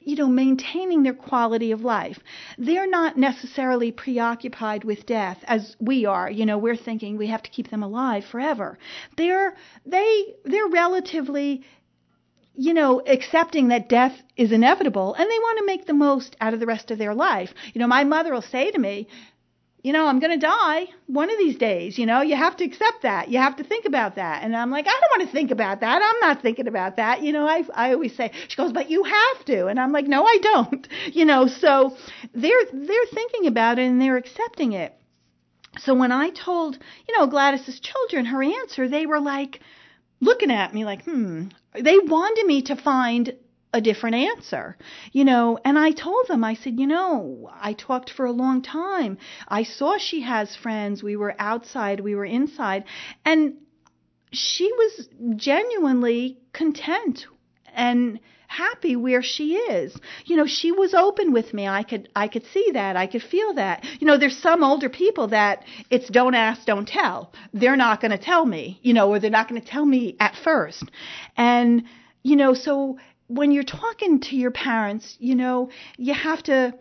you 0.00 0.16
know, 0.16 0.28
maintaining 0.28 1.02
their 1.02 1.14
quality 1.14 1.72
of 1.72 1.82
life. 1.82 2.18
They're 2.58 2.88
not 2.88 3.16
necessarily 3.16 3.90
preoccupied 3.90 4.84
with 4.84 5.06
death 5.06 5.38
as 5.46 5.76
we 5.80 6.06
are. 6.06 6.30
You 6.30 6.46
know, 6.46 6.58
we're 6.58 6.76
thinking 6.76 7.16
we 7.16 7.26
have 7.26 7.42
to 7.42 7.50
keep 7.50 7.70
them 7.70 7.82
alive 7.82 8.24
forever. 8.24 8.78
They're, 9.16 9.56
they, 9.84 10.34
they're 10.44 10.68
relatively 10.68 11.64
you 12.56 12.72
know, 12.72 13.02
accepting 13.06 13.68
that 13.68 13.88
death 13.88 14.14
is 14.36 14.52
inevitable 14.52 15.14
and 15.14 15.30
they 15.30 15.38
want 15.38 15.58
to 15.58 15.66
make 15.66 15.86
the 15.86 15.94
most 15.94 16.36
out 16.40 16.54
of 16.54 16.60
the 16.60 16.66
rest 16.66 16.90
of 16.90 16.98
their 16.98 17.14
life. 17.14 17.52
You 17.74 17.80
know, 17.80 17.86
my 17.86 18.04
mother 18.04 18.32
will 18.32 18.42
say 18.42 18.70
to 18.70 18.78
me, 18.78 19.08
you 19.82 19.92
know, 19.92 20.06
I'm 20.06 20.18
going 20.18 20.32
to 20.32 20.46
die 20.46 20.86
one 21.06 21.30
of 21.30 21.38
these 21.38 21.56
days. 21.56 21.96
You 21.96 22.06
know, 22.06 22.20
you 22.20 22.34
have 22.34 22.56
to 22.56 22.64
accept 22.64 23.02
that. 23.02 23.28
You 23.28 23.38
have 23.38 23.56
to 23.56 23.64
think 23.64 23.84
about 23.84 24.16
that. 24.16 24.42
And 24.42 24.56
I'm 24.56 24.70
like, 24.70 24.86
I 24.88 24.90
don't 24.90 25.20
want 25.20 25.30
to 25.30 25.32
think 25.32 25.52
about 25.52 25.80
that. 25.80 26.02
I'm 26.02 26.28
not 26.28 26.42
thinking 26.42 26.66
about 26.66 26.96
that. 26.96 27.22
You 27.22 27.32
know, 27.32 27.46
I, 27.46 27.62
I 27.72 27.92
always 27.92 28.16
say, 28.16 28.32
she 28.48 28.56
goes, 28.56 28.72
but 28.72 28.90
you 28.90 29.04
have 29.04 29.44
to. 29.44 29.66
And 29.66 29.78
I'm 29.78 29.92
like, 29.92 30.08
no, 30.08 30.24
I 30.24 30.38
don't. 30.42 30.88
You 31.12 31.24
know, 31.24 31.46
so 31.46 31.96
they're, 32.34 32.64
they're 32.72 33.06
thinking 33.14 33.46
about 33.46 33.78
it 33.78 33.86
and 33.86 34.00
they're 34.00 34.16
accepting 34.16 34.72
it. 34.72 34.92
So 35.78 35.94
when 35.94 36.10
I 36.10 36.30
told, 36.30 36.76
you 37.08 37.16
know, 37.16 37.26
Gladys's 37.26 37.80
children 37.80 38.26
her 38.26 38.42
answer, 38.42 38.88
they 38.88 39.06
were 39.06 39.20
like, 39.20 39.60
looking 40.20 40.50
at 40.50 40.74
me 40.74 40.84
like, 40.84 41.04
hmm. 41.04 41.46
They 41.80 41.98
wanted 41.98 42.46
me 42.46 42.62
to 42.62 42.76
find 42.76 43.34
a 43.72 43.80
different 43.80 44.16
answer, 44.16 44.76
you 45.12 45.24
know. 45.24 45.58
And 45.64 45.78
I 45.78 45.90
told 45.90 46.28
them, 46.28 46.44
I 46.44 46.54
said, 46.54 46.80
you 46.80 46.86
know, 46.86 47.50
I 47.52 47.74
talked 47.74 48.10
for 48.10 48.24
a 48.24 48.32
long 48.32 48.62
time. 48.62 49.18
I 49.48 49.64
saw 49.64 49.98
she 49.98 50.22
has 50.22 50.56
friends. 50.56 51.02
We 51.02 51.16
were 51.16 51.34
outside, 51.38 52.00
we 52.00 52.14
were 52.14 52.24
inside, 52.24 52.84
and 53.24 53.54
she 54.32 54.70
was 54.72 55.08
genuinely 55.36 56.38
content 56.52 57.26
and 57.74 58.20
happy 58.56 58.96
where 58.96 59.22
she 59.22 59.54
is. 59.54 59.96
You 60.24 60.36
know, 60.36 60.46
she 60.46 60.72
was 60.72 60.94
open 60.94 61.32
with 61.32 61.52
me. 61.52 61.66
I 61.68 61.82
could 61.82 62.08
I 62.16 62.28
could 62.28 62.44
see 62.52 62.70
that. 62.72 62.96
I 62.96 63.06
could 63.06 63.22
feel 63.22 63.54
that. 63.54 63.84
You 64.00 64.06
know, 64.06 64.18
there's 64.18 64.38
some 64.38 64.62
older 64.62 64.88
people 64.88 65.28
that 65.28 65.64
it's 65.90 66.08
don't 66.08 66.34
ask, 66.34 66.66
don't 66.66 66.88
tell. 66.88 67.32
They're 67.52 67.76
not 67.76 68.00
going 68.00 68.12
to 68.12 68.18
tell 68.32 68.44
me, 68.46 68.78
you 68.82 68.94
know, 68.94 69.10
or 69.10 69.18
they're 69.18 69.38
not 69.38 69.48
going 69.48 69.60
to 69.60 69.66
tell 69.66 69.84
me 69.84 70.16
at 70.20 70.34
first. 70.36 70.84
And 71.36 71.84
you 72.22 72.36
know, 72.36 72.54
so 72.54 72.98
when 73.28 73.50
you're 73.52 73.64
talking 73.64 74.20
to 74.20 74.36
your 74.36 74.50
parents, 74.50 75.16
you 75.18 75.34
know, 75.34 75.70
you 75.96 76.14
have 76.14 76.42
to 76.44 76.74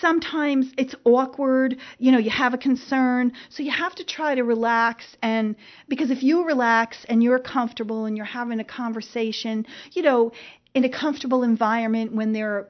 sometimes 0.00 0.72
it's 0.76 0.94
awkward, 1.04 1.76
you 1.98 2.12
know, 2.12 2.18
you 2.18 2.30
have 2.30 2.54
a 2.54 2.58
concern, 2.58 3.32
so 3.48 3.62
you 3.62 3.70
have 3.70 3.94
to 3.96 4.04
try 4.04 4.34
to 4.34 4.42
relax 4.42 5.04
and 5.22 5.56
because 5.88 6.10
if 6.10 6.22
you 6.22 6.44
relax 6.44 7.04
and 7.08 7.22
you're 7.22 7.38
comfortable 7.38 8.06
and 8.06 8.16
you're 8.16 8.26
having 8.26 8.60
a 8.60 8.64
conversation, 8.64 9.66
you 9.92 10.02
know, 10.02 10.32
in 10.74 10.84
a 10.84 10.88
comfortable 10.88 11.42
environment 11.42 12.12
when 12.12 12.32
they're 12.32 12.68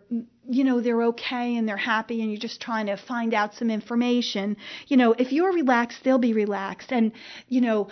you 0.51 0.65
know 0.65 0.81
they're 0.81 1.03
okay 1.03 1.57
and 1.57 1.69
they're 1.69 1.77
happy 1.77 2.23
and 2.23 2.31
you're 2.31 2.41
just 2.41 2.61
trying 2.61 2.87
to 2.87 2.97
find 2.97 3.35
out 3.35 3.55
some 3.55 3.71
information 3.71 4.57
you 4.87 4.97
know 4.97 5.13
if 5.19 5.31
you're 5.31 5.53
relaxed 5.53 6.05
they'll 6.05 6.19
be 6.19 6.33
relaxed. 6.33 6.93
And 6.93 7.13
you 7.49 7.61
know 7.61 7.89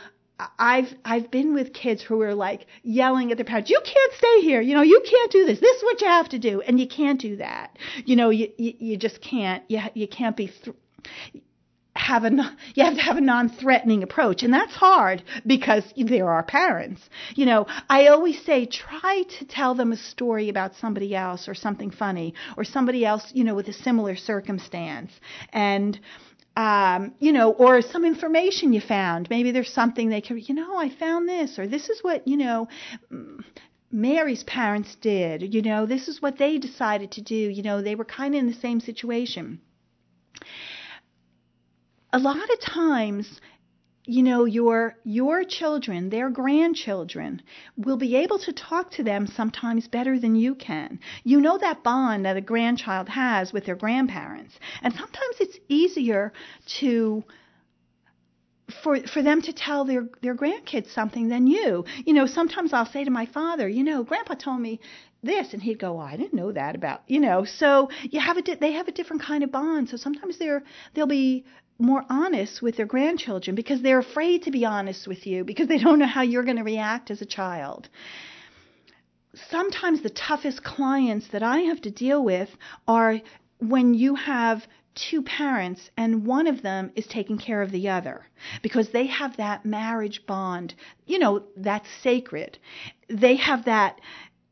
I've 0.58 0.94
I've 1.04 1.30
been 1.30 1.54
with 1.54 1.72
kids 1.72 2.02
who 2.02 2.20
are 2.20 2.34
like 2.34 2.66
yelling 2.82 3.30
at 3.30 3.38
their 3.38 3.44
parents, 3.44 3.70
"You 3.70 3.80
can't 3.82 4.12
stay 4.12 4.40
here. 4.42 4.60
You 4.60 4.74
know, 4.74 4.82
you 4.82 5.00
can't 5.08 5.30
do 5.30 5.46
this. 5.46 5.60
This 5.60 5.76
is 5.78 5.82
what 5.82 6.00
you 6.00 6.08
have 6.08 6.28
to 6.30 6.38
do." 6.38 6.60
And 6.60 6.78
you 6.78 6.86
can't 6.86 7.20
do 7.20 7.36
that. 7.36 7.78
You 8.04 8.16
know, 8.16 8.30
you 8.30 8.50
you, 8.58 8.74
you 8.78 8.96
just 8.96 9.20
can't. 9.22 9.62
You 9.68 9.80
you 9.94 10.06
can't 10.06 10.36
be 10.36 10.48
th- 10.48 10.76
have 11.96 12.24
a 12.24 12.30
you 12.74 12.84
have 12.84 12.94
to 12.94 13.00
have 13.00 13.16
a 13.16 13.20
non-threatening 13.20 14.02
approach 14.02 14.42
and 14.42 14.52
that's 14.52 14.74
hard 14.74 15.22
because 15.46 15.82
there 15.96 16.28
are 16.28 16.42
parents 16.42 17.00
you 17.34 17.46
know 17.46 17.66
i 17.88 18.06
always 18.06 18.40
say 18.44 18.66
try 18.66 19.24
to 19.28 19.44
tell 19.46 19.74
them 19.74 19.92
a 19.92 19.96
story 19.96 20.48
about 20.48 20.74
somebody 20.76 21.14
else 21.16 21.48
or 21.48 21.54
something 21.54 21.90
funny 21.90 22.34
or 22.56 22.64
somebody 22.64 23.04
else 23.04 23.30
you 23.32 23.42
know 23.42 23.54
with 23.54 23.66
a 23.68 23.72
similar 23.72 24.14
circumstance 24.14 25.10
and 25.52 25.98
um, 26.56 27.14
you 27.18 27.32
know, 27.32 27.52
or 27.52 27.82
some 27.82 28.04
information 28.04 28.72
you 28.72 28.80
found. 28.80 29.28
Maybe 29.28 29.50
there's 29.52 29.72
something 29.72 30.08
they 30.08 30.22
can, 30.22 30.38
you 30.38 30.54
know, 30.54 30.76
I 30.78 30.88
found 30.88 31.28
this, 31.28 31.58
or 31.58 31.66
this 31.66 31.90
is 31.90 32.02
what, 32.02 32.26
you 32.26 32.38
know, 32.38 32.68
Mary's 33.92 34.42
parents 34.44 34.96
did. 35.00 35.54
You 35.54 35.60
know, 35.60 35.84
this 35.84 36.08
is 36.08 36.22
what 36.22 36.38
they 36.38 36.58
decided 36.58 37.12
to 37.12 37.22
do. 37.22 37.34
You 37.34 37.62
know, 37.62 37.82
they 37.82 37.94
were 37.94 38.06
kind 38.06 38.34
of 38.34 38.40
in 38.40 38.46
the 38.46 38.54
same 38.54 38.80
situation. 38.80 39.60
A 42.12 42.18
lot 42.18 42.36
of 42.36 42.60
times, 42.60 43.40
you 44.06 44.22
know 44.22 44.44
your 44.44 44.96
your 45.04 45.44
children 45.44 46.08
their 46.08 46.30
grandchildren 46.30 47.42
will 47.76 47.96
be 47.96 48.16
able 48.16 48.38
to 48.38 48.52
talk 48.52 48.90
to 48.92 49.02
them 49.02 49.26
sometimes 49.26 49.88
better 49.88 50.18
than 50.18 50.36
you 50.36 50.54
can. 50.54 50.98
You 51.24 51.40
know 51.40 51.58
that 51.58 51.82
bond 51.82 52.24
that 52.24 52.36
a 52.36 52.40
grandchild 52.40 53.08
has 53.08 53.52
with 53.52 53.66
their 53.66 53.76
grandparents. 53.76 54.58
And 54.82 54.94
sometimes 54.94 55.36
it's 55.40 55.58
easier 55.68 56.32
to 56.78 57.24
for 58.82 58.98
for 59.06 59.22
them 59.22 59.42
to 59.42 59.52
tell 59.52 59.84
their 59.84 60.08
their 60.22 60.34
grandkids 60.34 60.90
something 60.92 61.28
than 61.28 61.46
you. 61.46 61.84
You 62.04 62.14
know 62.14 62.26
sometimes 62.26 62.72
i'll 62.72 62.86
say 62.86 63.04
to 63.04 63.10
my 63.10 63.26
father 63.26 63.68
you 63.68 63.84
know 63.84 64.04
grandpa 64.04 64.34
told 64.34 64.60
me 64.60 64.80
this 65.22 65.52
and 65.52 65.62
he'd 65.62 65.78
go 65.78 65.98
i 65.98 66.16
didn't 66.16 66.34
know 66.34 66.52
that 66.52 66.74
about 66.76 67.02
you 67.08 67.20
know. 67.20 67.44
So 67.44 67.90
you 68.02 68.20
have 68.20 68.36
a 68.36 68.42
di- 68.42 68.54
they 68.54 68.72
have 68.72 68.88
a 68.88 68.92
different 68.92 69.22
kind 69.22 69.42
of 69.42 69.50
bond. 69.50 69.88
So 69.88 69.96
sometimes 69.96 70.38
they're 70.38 70.62
they'll 70.94 71.06
be 71.06 71.44
more 71.78 72.04
honest 72.08 72.62
with 72.62 72.76
their 72.76 72.86
grandchildren 72.86 73.54
because 73.54 73.82
they're 73.82 73.98
afraid 73.98 74.42
to 74.42 74.50
be 74.50 74.64
honest 74.64 75.06
with 75.06 75.26
you 75.26 75.44
because 75.44 75.68
they 75.68 75.78
don't 75.78 75.98
know 75.98 76.06
how 76.06 76.22
you're 76.22 76.44
going 76.44 76.56
to 76.56 76.62
react 76.62 77.10
as 77.10 77.20
a 77.20 77.26
child. 77.26 77.88
Sometimes 79.50 80.00
the 80.00 80.10
toughest 80.10 80.64
clients 80.64 81.28
that 81.28 81.42
I 81.42 81.58
have 81.60 81.82
to 81.82 81.90
deal 81.90 82.24
with 82.24 82.48
are 82.88 83.20
when 83.58 83.94
you 83.94 84.14
have 84.14 84.66
two 84.94 85.22
parents 85.22 85.90
and 85.96 86.26
one 86.26 86.46
of 86.46 86.62
them 86.62 86.90
is 86.96 87.06
taking 87.06 87.36
care 87.36 87.60
of 87.60 87.70
the 87.70 87.90
other 87.90 88.26
because 88.62 88.88
they 88.90 89.06
have 89.06 89.36
that 89.36 89.64
marriage 89.66 90.24
bond. 90.26 90.74
You 91.04 91.18
know, 91.18 91.42
that's 91.56 91.88
sacred. 92.02 92.58
They 93.08 93.36
have 93.36 93.66
that 93.66 94.00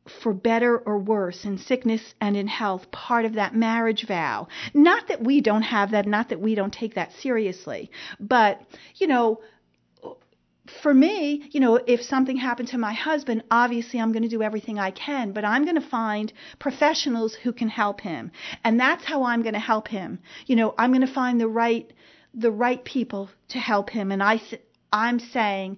for 0.07 0.33
better 0.33 0.77
or 0.77 0.97
worse, 0.99 1.45
in 1.45 1.57
sickness 1.57 2.13
and 2.21 2.37
in 2.37 2.47
health, 2.47 2.91
part 2.91 3.25
of 3.25 3.33
that 3.33 3.55
marriage 3.55 4.05
vow. 4.07 4.47
Not 4.73 5.07
that 5.07 5.23
we 5.23 5.41
don't 5.41 5.63
have 5.63 5.91
that, 5.91 6.05
not 6.05 6.29
that 6.29 6.39
we 6.39 6.55
don't 6.55 6.73
take 6.73 6.95
that 6.95 7.11
seriously, 7.13 7.89
but, 8.19 8.61
you 8.95 9.07
know, 9.07 9.41
for 10.81 10.93
me, 10.93 11.47
you 11.51 11.59
know, 11.59 11.75
if 11.75 12.01
something 12.01 12.37
happened 12.37 12.69
to 12.69 12.77
my 12.77 12.93
husband, 12.93 13.43
obviously 13.51 13.99
I'm 13.99 14.11
going 14.11 14.23
to 14.23 14.29
do 14.29 14.41
everything 14.41 14.79
I 14.79 14.91
can, 14.91 15.31
but 15.31 15.45
I'm 15.45 15.63
going 15.63 15.79
to 15.79 15.89
find 15.89 16.31
professionals 16.59 17.35
who 17.35 17.53
can 17.53 17.69
help 17.69 18.01
him. 18.01 18.31
And 18.63 18.79
that's 18.79 19.05
how 19.05 19.23
I'm 19.23 19.43
going 19.43 19.53
to 19.53 19.59
help 19.59 19.87
him. 19.87 20.19
You 20.47 20.55
know, 20.55 20.73
I'm 20.77 20.91
going 20.91 21.05
to 21.05 21.13
find 21.13 21.39
the 21.39 21.47
right 21.47 21.91
the 22.37 22.51
right 22.51 22.83
people 22.83 23.29
to 23.47 23.57
help 23.57 23.89
him 23.89 24.11
and 24.11 24.21
I 24.21 24.41
I'm 24.91 25.19
saying 25.19 25.77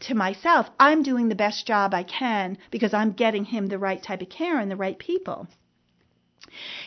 to 0.00 0.14
myself, 0.14 0.66
I'm 0.78 1.02
doing 1.02 1.28
the 1.28 1.34
best 1.34 1.66
job 1.66 1.94
I 1.94 2.02
can 2.02 2.58
because 2.70 2.94
I'm 2.94 3.12
getting 3.12 3.44
him 3.44 3.66
the 3.66 3.78
right 3.78 4.02
type 4.02 4.22
of 4.22 4.28
care 4.28 4.58
and 4.58 4.70
the 4.70 4.76
right 4.76 4.98
people. 4.98 5.46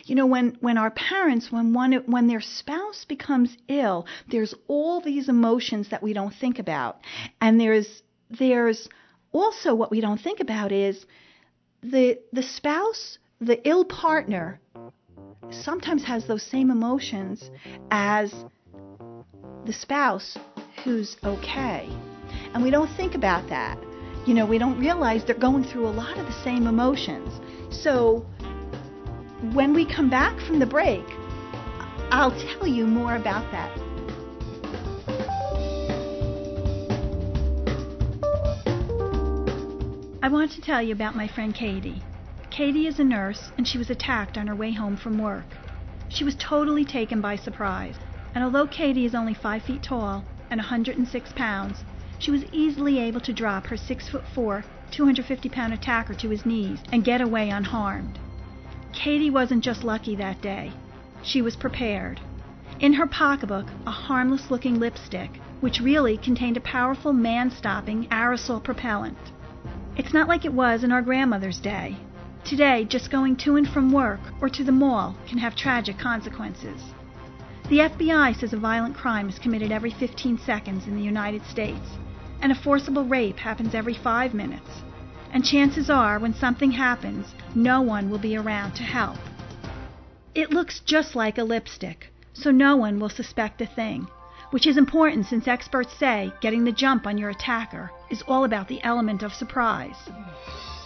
You 0.04 0.14
know, 0.14 0.26
when, 0.26 0.56
when 0.60 0.76
our 0.76 0.90
parents, 0.90 1.50
when 1.50 1.72
one, 1.72 1.92
when 2.06 2.26
their 2.26 2.40
spouse 2.40 3.04
becomes 3.06 3.56
ill, 3.68 4.06
there's 4.28 4.54
all 4.68 5.00
these 5.00 5.28
emotions 5.28 5.88
that 5.90 6.02
we 6.02 6.12
don't 6.12 6.34
think 6.34 6.58
about. 6.58 7.00
And 7.40 7.60
there's, 7.60 8.02
there's 8.30 8.88
also 9.32 9.74
what 9.74 9.90
we 9.90 10.00
don't 10.00 10.20
think 10.20 10.40
about 10.40 10.72
is 10.72 11.06
the, 11.82 12.18
the 12.32 12.42
spouse, 12.42 13.18
the 13.40 13.66
ill 13.66 13.84
partner, 13.84 14.60
sometimes 15.50 16.04
has 16.04 16.26
those 16.26 16.42
same 16.42 16.70
emotions 16.70 17.50
as 17.90 18.32
the 19.66 19.72
spouse 19.72 20.36
who's 20.84 21.16
okay. 21.24 21.88
And 22.54 22.62
we 22.62 22.70
don't 22.70 22.90
think 22.96 23.14
about 23.14 23.48
that. 23.48 23.76
You 24.26 24.32
know, 24.32 24.46
we 24.46 24.58
don't 24.58 24.78
realize 24.78 25.24
they're 25.24 25.34
going 25.34 25.64
through 25.64 25.86
a 25.86 25.90
lot 25.90 26.16
of 26.16 26.24
the 26.24 26.44
same 26.44 26.66
emotions. 26.66 27.40
So 27.70 28.24
when 29.52 29.74
we 29.74 29.84
come 29.84 30.08
back 30.08 30.40
from 30.40 30.60
the 30.60 30.66
break, 30.66 31.04
I'll 32.10 32.30
tell 32.30 32.66
you 32.66 32.86
more 32.86 33.16
about 33.16 33.50
that. 33.50 33.70
I 40.22 40.28
want 40.28 40.52
to 40.52 40.62
tell 40.62 40.80
you 40.80 40.94
about 40.94 41.14
my 41.16 41.28
friend 41.28 41.54
Katie. 41.54 42.02
Katie 42.50 42.86
is 42.86 42.98
a 42.98 43.04
nurse 43.04 43.50
and 43.58 43.66
she 43.66 43.78
was 43.78 43.90
attacked 43.90 44.38
on 44.38 44.46
her 44.46 44.54
way 44.54 44.72
home 44.72 44.96
from 44.96 45.18
work. 45.18 45.44
She 46.08 46.24
was 46.24 46.36
totally 46.36 46.84
taken 46.84 47.20
by 47.20 47.36
surprise, 47.36 47.96
and 48.34 48.44
although 48.44 48.66
Katie 48.66 49.04
is 49.04 49.14
only 49.14 49.34
5 49.34 49.62
feet 49.64 49.82
tall 49.82 50.24
and 50.50 50.58
106 50.58 51.32
pounds, 51.34 51.84
she 52.24 52.30
was 52.30 52.44
easily 52.52 52.98
able 53.00 53.20
to 53.20 53.34
drop 53.34 53.66
her 53.66 53.76
6 53.76 54.08
foot 54.08 54.24
4, 54.34 54.64
250 54.90 55.50
pound 55.50 55.74
attacker 55.74 56.14
to 56.14 56.30
his 56.30 56.46
knees 56.46 56.78
and 56.90 57.04
get 57.04 57.20
away 57.20 57.50
unharmed. 57.50 58.18
Katie 58.94 59.28
wasn't 59.28 59.62
just 59.62 59.84
lucky 59.84 60.16
that 60.16 60.40
day. 60.40 60.72
She 61.22 61.42
was 61.42 61.54
prepared. 61.54 62.20
In 62.80 62.94
her 62.94 63.06
pocketbook, 63.06 63.66
a 63.86 63.90
harmless 63.90 64.50
looking 64.50 64.80
lipstick, 64.80 65.32
which 65.60 65.82
really 65.82 66.16
contained 66.16 66.56
a 66.56 66.62
powerful 66.62 67.12
man 67.12 67.50
stopping 67.50 68.06
aerosol 68.06 68.64
propellant. 68.64 69.18
It's 69.98 70.14
not 70.14 70.26
like 70.26 70.46
it 70.46 70.54
was 70.54 70.82
in 70.82 70.92
our 70.92 71.02
grandmother's 71.02 71.58
day. 71.58 71.94
Today, 72.42 72.86
just 72.86 73.10
going 73.10 73.36
to 73.36 73.56
and 73.56 73.68
from 73.68 73.92
work 73.92 74.20
or 74.40 74.48
to 74.48 74.64
the 74.64 74.72
mall 74.72 75.14
can 75.28 75.36
have 75.36 75.54
tragic 75.54 75.98
consequences. 75.98 76.80
The 77.68 77.80
FBI 77.80 78.34
says 78.40 78.54
a 78.54 78.58
violent 78.58 78.96
crime 78.96 79.28
is 79.28 79.38
committed 79.38 79.70
every 79.70 79.90
15 79.90 80.38
seconds 80.38 80.86
in 80.86 80.96
the 80.96 81.02
United 81.02 81.44
States, 81.46 81.98
and 82.44 82.52
a 82.52 82.54
forcible 82.54 83.04
rape 83.06 83.38
happens 83.38 83.74
every 83.74 83.94
five 83.94 84.34
minutes. 84.34 84.82
And 85.32 85.42
chances 85.42 85.88
are, 85.88 86.18
when 86.18 86.34
something 86.34 86.70
happens, 86.70 87.34
no 87.54 87.80
one 87.80 88.10
will 88.10 88.18
be 88.18 88.36
around 88.36 88.74
to 88.74 88.82
help. 88.82 89.16
It 90.34 90.50
looks 90.50 90.80
just 90.80 91.16
like 91.16 91.38
a 91.38 91.42
lipstick, 91.42 92.12
so 92.34 92.50
no 92.50 92.76
one 92.76 93.00
will 93.00 93.08
suspect 93.08 93.62
a 93.62 93.66
thing, 93.66 94.06
which 94.50 94.66
is 94.66 94.76
important 94.76 95.24
since 95.24 95.48
experts 95.48 95.94
say 95.94 96.34
getting 96.42 96.64
the 96.64 96.72
jump 96.72 97.06
on 97.06 97.16
your 97.16 97.30
attacker 97.30 97.90
is 98.10 98.22
all 98.28 98.44
about 98.44 98.68
the 98.68 98.84
element 98.84 99.22
of 99.22 99.32
surprise. 99.32 100.10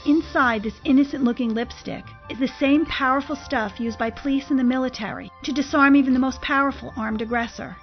Inside 0.07 0.63
this 0.63 0.81
innocent 0.85 1.25
looking 1.25 1.55
lipstick 1.55 2.05
is 2.31 2.39
the 2.39 2.47
same 2.47 2.87
powerful 2.87 3.35
stuff 3.35 3.81
used 3.81 3.99
by 3.99 4.11
police 4.11 4.51
and 4.51 4.61
the 4.61 4.65
military 4.65 5.29
to 5.43 5.51
disarm 5.51 5.97
even 5.97 6.13
the 6.13 6.21
most 6.21 6.41
powerful 6.41 6.93
armed 6.97 7.21
aggressor. 7.21 7.77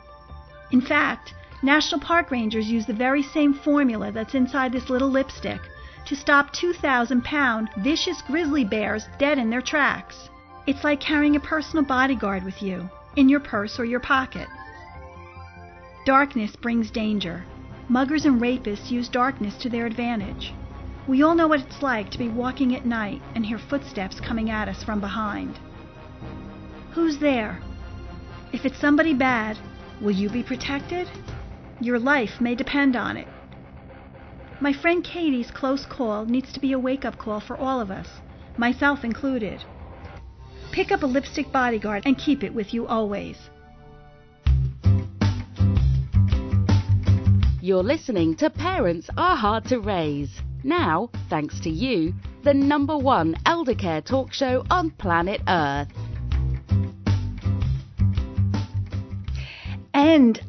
In 0.71 0.79
fact, 0.79 1.33
National 1.63 1.99
Park 1.99 2.31
Rangers 2.31 2.69
use 2.69 2.85
the 2.85 2.93
very 2.93 3.23
same 3.23 3.53
formula 3.53 4.11
that's 4.11 4.35
inside 4.35 4.71
this 4.71 4.89
little 4.89 5.09
lipstick 5.09 5.61
to 6.05 6.15
stop 6.15 6.53
2,000 6.53 7.23
pound 7.23 7.69
vicious 7.77 8.21
grizzly 8.21 8.63
bears 8.63 9.07
dead 9.17 9.37
in 9.37 9.49
their 9.49 9.61
tracks. 9.61 10.29
It's 10.67 10.83
like 10.83 10.99
carrying 10.99 11.35
a 11.35 11.39
personal 11.39 11.83
bodyguard 11.83 12.43
with 12.43 12.61
you, 12.61 12.89
in 13.15 13.29
your 13.29 13.39
purse 13.39 13.79
or 13.79 13.85
your 13.85 13.99
pocket. 13.99 14.47
Darkness 16.05 16.55
brings 16.55 16.91
danger. 16.91 17.43
Muggers 17.87 18.25
and 18.25 18.41
rapists 18.41 18.91
use 18.91 19.09
darkness 19.09 19.55
to 19.57 19.69
their 19.69 19.85
advantage. 19.85 20.53
We 21.07 21.21
all 21.23 21.35
know 21.35 21.47
what 21.47 21.61
it's 21.61 21.81
like 21.81 22.11
to 22.11 22.17
be 22.17 22.29
walking 22.29 22.75
at 22.75 22.85
night 22.85 23.21
and 23.33 23.45
hear 23.45 23.59
footsteps 23.59 24.19
coming 24.19 24.49
at 24.49 24.67
us 24.67 24.83
from 24.83 24.99
behind. 24.99 25.57
Who's 26.91 27.17
there? 27.19 27.59
If 28.51 28.65
it's 28.65 28.79
somebody 28.79 29.13
bad, 29.13 29.57
will 30.01 30.11
you 30.11 30.29
be 30.29 30.43
protected? 30.43 31.07
Your 31.81 31.99
life 31.99 32.39
may 32.39 32.55
depend 32.55 32.95
on 32.95 33.17
it. 33.17 33.27
My 34.61 34.71
friend 34.71 35.03
Katie's 35.03 35.51
close 35.51 35.85
call 35.85 36.25
needs 36.25 36.53
to 36.53 36.59
be 36.59 36.71
a 36.71 36.79
wake 36.79 37.03
up 37.03 37.17
call 37.17 37.41
for 37.41 37.57
all 37.57 37.81
of 37.81 37.91
us, 37.91 38.07
myself 38.57 39.03
included. 39.03 39.63
Pick 40.71 40.91
up 40.91 41.03
a 41.03 41.05
lipstick 41.05 41.51
bodyguard 41.51 42.03
and 42.05 42.17
keep 42.17 42.43
it 42.43 42.53
with 42.53 42.73
you 42.73 42.87
always. 42.87 43.37
You're 47.61 47.83
listening 47.83 48.35
to 48.37 48.49
Parents 48.49 49.09
Are 49.17 49.35
Hard 49.35 49.65
to 49.65 49.79
Raise. 49.79 50.41
Now, 50.63 51.09
thanks 51.29 51.59
to 51.61 51.69
you, 51.69 52.13
the 52.43 52.53
number 52.53 52.97
one 52.97 53.35
elder 53.45 53.75
care 53.75 54.01
talk 54.01 54.31
show 54.31 54.63
on 54.69 54.91
planet 54.91 55.41
Earth. 55.47 55.89
And 59.93 60.39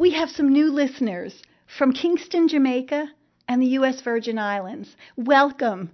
we 0.00 0.12
have 0.12 0.30
some 0.30 0.48
new 0.50 0.72
listeners 0.72 1.42
from 1.76 1.92
Kingston, 1.92 2.48
Jamaica, 2.48 3.06
and 3.46 3.60
the 3.60 3.66
U.S. 3.66 4.00
Virgin 4.00 4.38
Islands. 4.38 4.96
Welcome. 5.14 5.90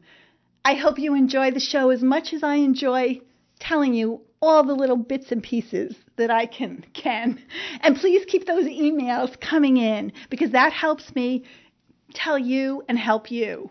I 0.64 0.75
hope 0.75 1.00
you 1.00 1.16
enjoy 1.16 1.50
the 1.50 1.58
show 1.58 1.90
as 1.90 2.02
much 2.02 2.32
as 2.32 2.44
I 2.44 2.54
enjoy 2.54 3.20
telling 3.58 3.94
you 3.94 4.20
all 4.40 4.62
the 4.62 4.75
little 4.75 4.96
bits 4.96 5.32
and 5.32 5.42
pieces 5.42 5.96
that 6.14 6.30
I 6.30 6.46
can 6.46 6.84
can. 6.94 7.42
And 7.80 7.96
please 7.96 8.25
keep 8.26 8.46
those 8.46 8.66
emails 8.66 9.40
coming 9.40 9.76
in 9.76 10.12
because 10.30 10.52
that 10.52 10.72
helps 10.72 11.12
me 11.16 11.42
tell 12.14 12.38
you 12.38 12.84
and 12.88 12.96
help 12.96 13.32
you. 13.32 13.70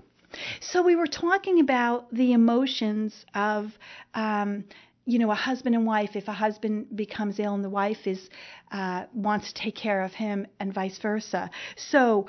So 0.59 0.83
we 0.83 0.97
were 0.97 1.07
talking 1.07 1.61
about 1.61 2.13
the 2.13 2.33
emotions 2.33 3.25
of 3.33 3.71
um, 4.13 4.65
you 5.05 5.19
know, 5.19 5.31
a 5.31 5.35
husband 5.35 5.75
and 5.75 5.85
wife, 5.85 6.15
if 6.15 6.27
a 6.27 6.33
husband 6.33 6.95
becomes 6.95 7.39
ill 7.39 7.53
and 7.53 7.63
the 7.63 7.69
wife 7.69 8.07
is 8.07 8.29
uh, 8.71 9.05
wants 9.13 9.53
to 9.53 9.61
take 9.61 9.75
care 9.75 10.01
of 10.01 10.13
him, 10.13 10.47
and 10.59 10.73
vice 10.73 10.97
versa. 10.97 11.49
So, 11.75 12.27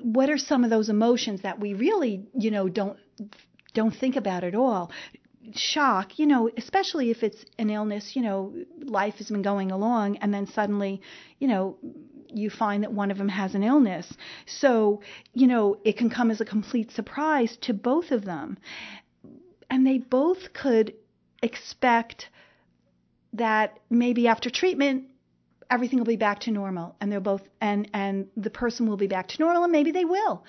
what 0.00 0.30
are 0.30 0.38
some 0.38 0.64
of 0.64 0.70
those 0.70 0.88
emotions 0.88 1.42
that 1.42 1.60
we 1.60 1.74
really, 1.74 2.26
you 2.38 2.50
know, 2.50 2.68
don't 2.68 2.98
don't 3.74 3.94
think 3.94 4.16
about 4.16 4.42
at 4.42 4.54
all? 4.54 4.90
Shock, 5.54 6.18
you 6.18 6.26
know, 6.26 6.48
especially 6.56 7.10
if 7.10 7.22
it's 7.22 7.44
an 7.58 7.68
illness, 7.68 8.16
you 8.16 8.22
know, 8.22 8.54
life 8.80 9.16
has 9.16 9.28
been 9.28 9.42
going 9.42 9.70
along, 9.70 10.16
and 10.18 10.32
then 10.32 10.46
suddenly, 10.46 11.02
you 11.38 11.48
know, 11.48 11.76
you 12.32 12.48
find 12.48 12.82
that 12.82 12.92
one 12.92 13.10
of 13.10 13.18
them 13.18 13.28
has 13.28 13.54
an 13.54 13.62
illness. 13.62 14.10
So, 14.46 15.02
you 15.34 15.46
know, 15.46 15.76
it 15.84 15.98
can 15.98 16.08
come 16.08 16.30
as 16.30 16.40
a 16.40 16.44
complete 16.46 16.90
surprise 16.90 17.58
to 17.62 17.74
both 17.74 18.10
of 18.10 18.24
them. 18.24 18.56
And 19.70 19.86
they 19.86 19.98
both 19.98 20.52
could 20.52 20.94
expect 21.44 22.30
that 23.34 23.78
maybe 23.90 24.26
after 24.26 24.48
treatment 24.50 25.04
everything 25.70 25.98
will 25.98 26.06
be 26.06 26.16
back 26.16 26.40
to 26.40 26.50
normal 26.50 26.96
and 27.00 27.10
they're 27.10 27.20
both 27.20 27.42
and 27.60 27.88
and 27.92 28.28
the 28.36 28.50
person 28.50 28.86
will 28.86 28.96
be 28.96 29.06
back 29.06 29.28
to 29.28 29.40
normal 29.40 29.64
and 29.64 29.72
maybe 29.72 29.90
they 29.90 30.04
will 30.04 30.44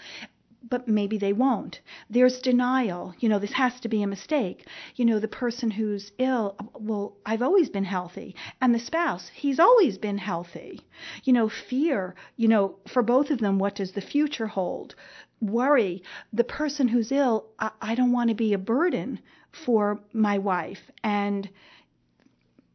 but 0.67 0.87
maybe 0.87 1.19
they 1.19 1.33
won't. 1.33 1.79
There's 2.09 2.39
denial. 2.39 3.13
You 3.19 3.29
know 3.29 3.39
this 3.39 3.53
has 3.53 3.79
to 3.81 3.87
be 3.87 4.01
a 4.01 4.07
mistake. 4.07 4.67
You 4.95 5.05
know 5.05 5.19
the 5.19 5.27
person 5.27 5.69
who's 5.69 6.11
ill 6.17 6.55
well 6.79 7.17
i've 7.25 7.41
always 7.43 7.69
been 7.69 7.83
healthy 7.83 8.35
and 8.61 8.73
the 8.73 8.79
spouse 8.79 9.29
he's 9.33 9.59
always 9.59 9.97
been 9.97 10.17
healthy. 10.17 10.81
You 11.23 11.33
know 11.33 11.49
fear 11.49 12.15
you 12.35 12.47
know 12.47 12.77
for 12.87 13.03
both 13.03 13.29
of 13.29 13.39
them 13.39 13.59
what 13.59 13.75
does 13.75 13.91
the 13.91 14.01
future 14.01 14.47
hold 14.47 14.95
worry 15.41 16.01
the 16.33 16.43
person 16.43 16.87
who's 16.87 17.11
ill 17.11 17.45
i, 17.59 17.69
I 17.81 17.95
don't 17.95 18.11
want 18.11 18.29
to 18.29 18.35
be 18.35 18.53
a 18.53 18.57
burden 18.57 19.19
for 19.55 19.99
my 20.13 20.37
wife. 20.37 20.79
And 21.03 21.49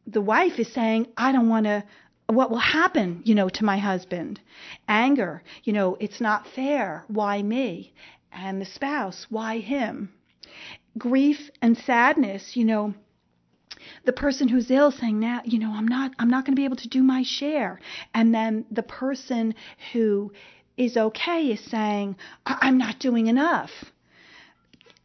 the 0.07 0.21
wife 0.21 0.59
is 0.59 0.71
saying, 0.73 1.07
I 1.15 1.31
don't 1.31 1.49
want 1.49 1.65
to, 1.65 1.83
what 2.27 2.49
will 2.49 2.57
happen, 2.57 3.21
you 3.25 3.35
know, 3.35 3.49
to 3.49 3.65
my 3.65 3.77
husband? 3.77 4.39
Anger, 4.87 5.43
you 5.63 5.73
know, 5.73 5.97
it's 5.99 6.21
not 6.21 6.47
fair. 6.47 7.03
Why 7.07 7.41
me? 7.41 7.93
And 8.31 8.61
the 8.61 8.65
spouse, 8.65 9.27
why 9.29 9.59
him? 9.59 10.13
Grief 10.97 11.51
and 11.61 11.77
sadness, 11.77 12.55
you 12.55 12.65
know, 12.65 12.93
the 14.05 14.13
person 14.13 14.47
who's 14.47 14.69
ill 14.69 14.91
saying 14.91 15.19
now 15.19 15.41
you 15.43 15.57
know 15.57 15.71
i'm 15.73 15.87
not 15.87 16.11
i'm 16.19 16.29
not 16.29 16.45
going 16.45 16.55
to 16.55 16.59
be 16.59 16.65
able 16.65 16.75
to 16.75 16.87
do 16.87 17.01
my 17.01 17.23
share 17.23 17.79
and 18.13 18.35
then 18.35 18.63
the 18.69 18.83
person 18.83 19.55
who 19.91 20.31
is 20.85 20.97
okay 20.97 21.51
is 21.51 21.59
saying 21.59 22.15
i'm 22.45 22.77
not 22.77 22.97
doing 22.99 23.27
enough. 23.27 23.71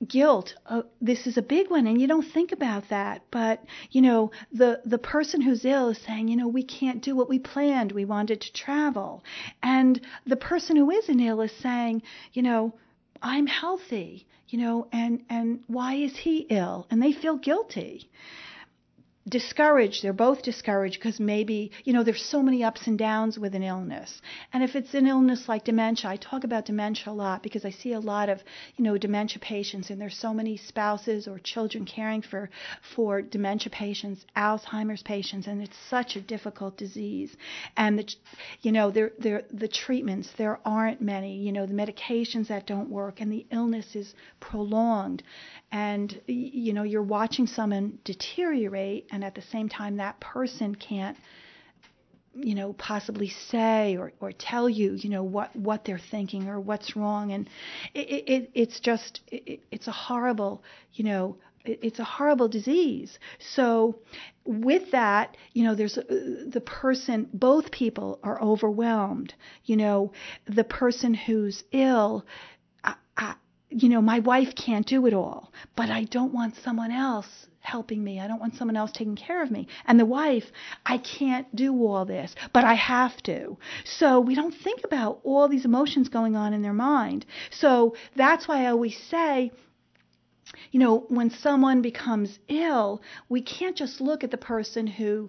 Guilt 0.06 0.54
uh, 0.66 0.82
this 1.00 1.26
is 1.26 1.36
a 1.38 1.42
big 1.42 1.70
one 1.70 1.86
and 1.86 2.00
you 2.00 2.06
don't 2.06 2.30
think 2.36 2.52
about 2.52 2.88
that 2.90 3.22
but 3.30 3.64
you 3.90 4.02
know 4.02 4.30
the 4.52 4.80
the 4.84 4.98
person 4.98 5.40
who's 5.40 5.64
ill 5.64 5.88
is 5.90 5.98
saying 5.98 6.28
you 6.28 6.36
know 6.36 6.48
we 6.48 6.62
can't 6.62 7.02
do 7.02 7.14
what 7.16 7.28
we 7.28 7.38
planned. 7.38 7.92
We 7.92 8.04
wanted 8.04 8.40
to 8.42 8.52
travel. 8.52 9.24
And 9.62 10.00
the 10.26 10.36
person 10.36 10.76
who 10.76 10.90
isn't 10.90 11.20
ill 11.20 11.40
is 11.40 11.52
saying 11.52 12.02
you 12.32 12.42
know 12.42 12.74
i'm 13.22 13.46
healthy 13.46 14.26
you 14.48 14.58
know 14.58 14.86
and 14.92 15.24
and 15.28 15.60
why 15.66 15.94
is 15.94 16.16
he 16.16 16.46
ill? 16.50 16.86
And 16.90 17.02
they 17.02 17.12
feel 17.12 17.36
guilty 17.36 18.10
discouraged. 19.28 20.02
They're 20.02 20.12
both 20.12 20.42
discouraged 20.42 20.98
because 20.98 21.18
maybe, 21.18 21.72
you 21.84 21.92
know, 21.92 22.04
there's 22.04 22.24
so 22.24 22.42
many 22.42 22.62
ups 22.62 22.86
and 22.86 22.98
downs 22.98 23.38
with 23.38 23.54
an 23.54 23.62
illness. 23.62 24.22
And 24.52 24.62
if 24.62 24.76
it's 24.76 24.94
an 24.94 25.06
illness 25.06 25.48
like 25.48 25.64
dementia, 25.64 26.10
I 26.10 26.16
talk 26.16 26.44
about 26.44 26.66
dementia 26.66 27.12
a 27.12 27.14
lot 27.14 27.42
because 27.42 27.64
I 27.64 27.70
see 27.70 27.92
a 27.92 28.00
lot 28.00 28.28
of, 28.28 28.42
you 28.76 28.84
know, 28.84 28.96
dementia 28.96 29.40
patients 29.40 29.90
and 29.90 30.00
there's 30.00 30.16
so 30.16 30.32
many 30.32 30.56
spouses 30.56 31.26
or 31.26 31.38
children 31.38 31.84
caring 31.84 32.22
for 32.22 32.50
for 32.94 33.22
dementia 33.22 33.70
patients, 33.70 34.24
Alzheimer's 34.36 35.02
patients, 35.02 35.46
and 35.46 35.60
it's 35.62 35.76
such 35.90 36.16
a 36.16 36.20
difficult 36.20 36.76
disease. 36.76 37.36
And 37.76 37.98
the 37.98 38.14
you 38.62 38.72
know, 38.72 38.90
there 38.90 39.12
there 39.18 39.42
the 39.52 39.68
treatments, 39.68 40.30
there 40.38 40.60
aren't 40.64 41.00
many, 41.00 41.36
you 41.36 41.52
know, 41.52 41.66
the 41.66 41.74
medications 41.74 42.48
that 42.48 42.66
don't 42.66 42.90
work 42.90 43.20
and 43.20 43.32
the 43.32 43.46
illness 43.50 43.96
is 43.96 44.14
prolonged 44.40 45.22
and 45.72 46.20
you 46.26 46.72
know, 46.72 46.84
you're 46.84 47.02
watching 47.02 47.46
someone 47.46 47.98
deteriorate 48.04 49.06
and 49.10 49.24
at 49.24 49.34
the 49.34 49.42
same 49.42 49.68
time 49.68 49.96
that 49.96 50.20
person 50.20 50.74
can't 50.74 51.16
you 52.38 52.54
know 52.54 52.74
possibly 52.74 53.28
say 53.28 53.96
or, 53.96 54.12
or 54.20 54.30
tell 54.30 54.68
you 54.68 54.92
you 54.92 55.08
know 55.08 55.22
what 55.22 55.54
what 55.56 55.84
they're 55.84 55.98
thinking 55.98 56.48
or 56.48 56.60
what's 56.60 56.96
wrong. 56.96 57.32
And 57.32 57.48
it, 57.94 58.24
it 58.28 58.50
it's 58.54 58.80
just 58.80 59.20
it, 59.28 59.60
it's 59.70 59.88
a 59.88 59.92
horrible 59.92 60.62
you 60.92 61.04
know 61.04 61.38
it's 61.64 61.98
a 61.98 62.04
horrible 62.04 62.48
disease. 62.48 63.18
So 63.54 63.98
with 64.44 64.92
that 64.92 65.36
you 65.52 65.64
know 65.64 65.74
there's 65.74 65.98
uh, 65.98 66.04
the 66.46 66.62
person 66.64 67.28
both 67.32 67.70
people 67.70 68.20
are 68.22 68.40
overwhelmed. 68.40 69.34
You 69.64 69.76
know 69.76 70.12
the 70.46 70.64
person 70.64 71.14
who's 71.14 71.64
ill 71.72 72.24
you 73.68 73.88
know 73.88 74.00
my 74.00 74.18
wife 74.20 74.54
can't 74.54 74.86
do 74.86 75.06
it 75.06 75.14
all 75.14 75.52
but 75.74 75.90
i 75.90 76.04
don't 76.04 76.32
want 76.32 76.54
someone 76.56 76.90
else 76.90 77.46
helping 77.66 78.02
me. 78.02 78.20
I 78.20 78.28
don't 78.28 78.40
want 78.40 78.54
someone 78.54 78.76
else 78.76 78.92
taking 78.92 79.16
care 79.16 79.42
of 79.42 79.50
me. 79.50 79.66
And 79.86 79.98
the 79.98 80.06
wife, 80.06 80.44
I 80.86 80.98
can't 80.98 81.54
do 81.54 81.74
all 81.84 82.04
this, 82.04 82.34
but 82.52 82.64
I 82.64 82.74
have 82.74 83.20
to. 83.24 83.58
So 83.84 84.20
we 84.20 84.34
don't 84.34 84.54
think 84.54 84.82
about 84.84 85.20
all 85.24 85.48
these 85.48 85.64
emotions 85.64 86.08
going 86.08 86.36
on 86.36 86.54
in 86.54 86.62
their 86.62 86.72
mind. 86.72 87.26
So 87.50 87.96
that's 88.14 88.46
why 88.46 88.64
I 88.64 88.70
always 88.70 88.96
say, 89.10 89.50
you 90.70 90.78
know, 90.78 91.06
when 91.08 91.30
someone 91.30 91.82
becomes 91.82 92.38
ill, 92.48 93.02
we 93.28 93.42
can't 93.42 93.76
just 93.76 94.00
look 94.00 94.22
at 94.22 94.30
the 94.30 94.38
person 94.38 94.86
who 94.86 95.28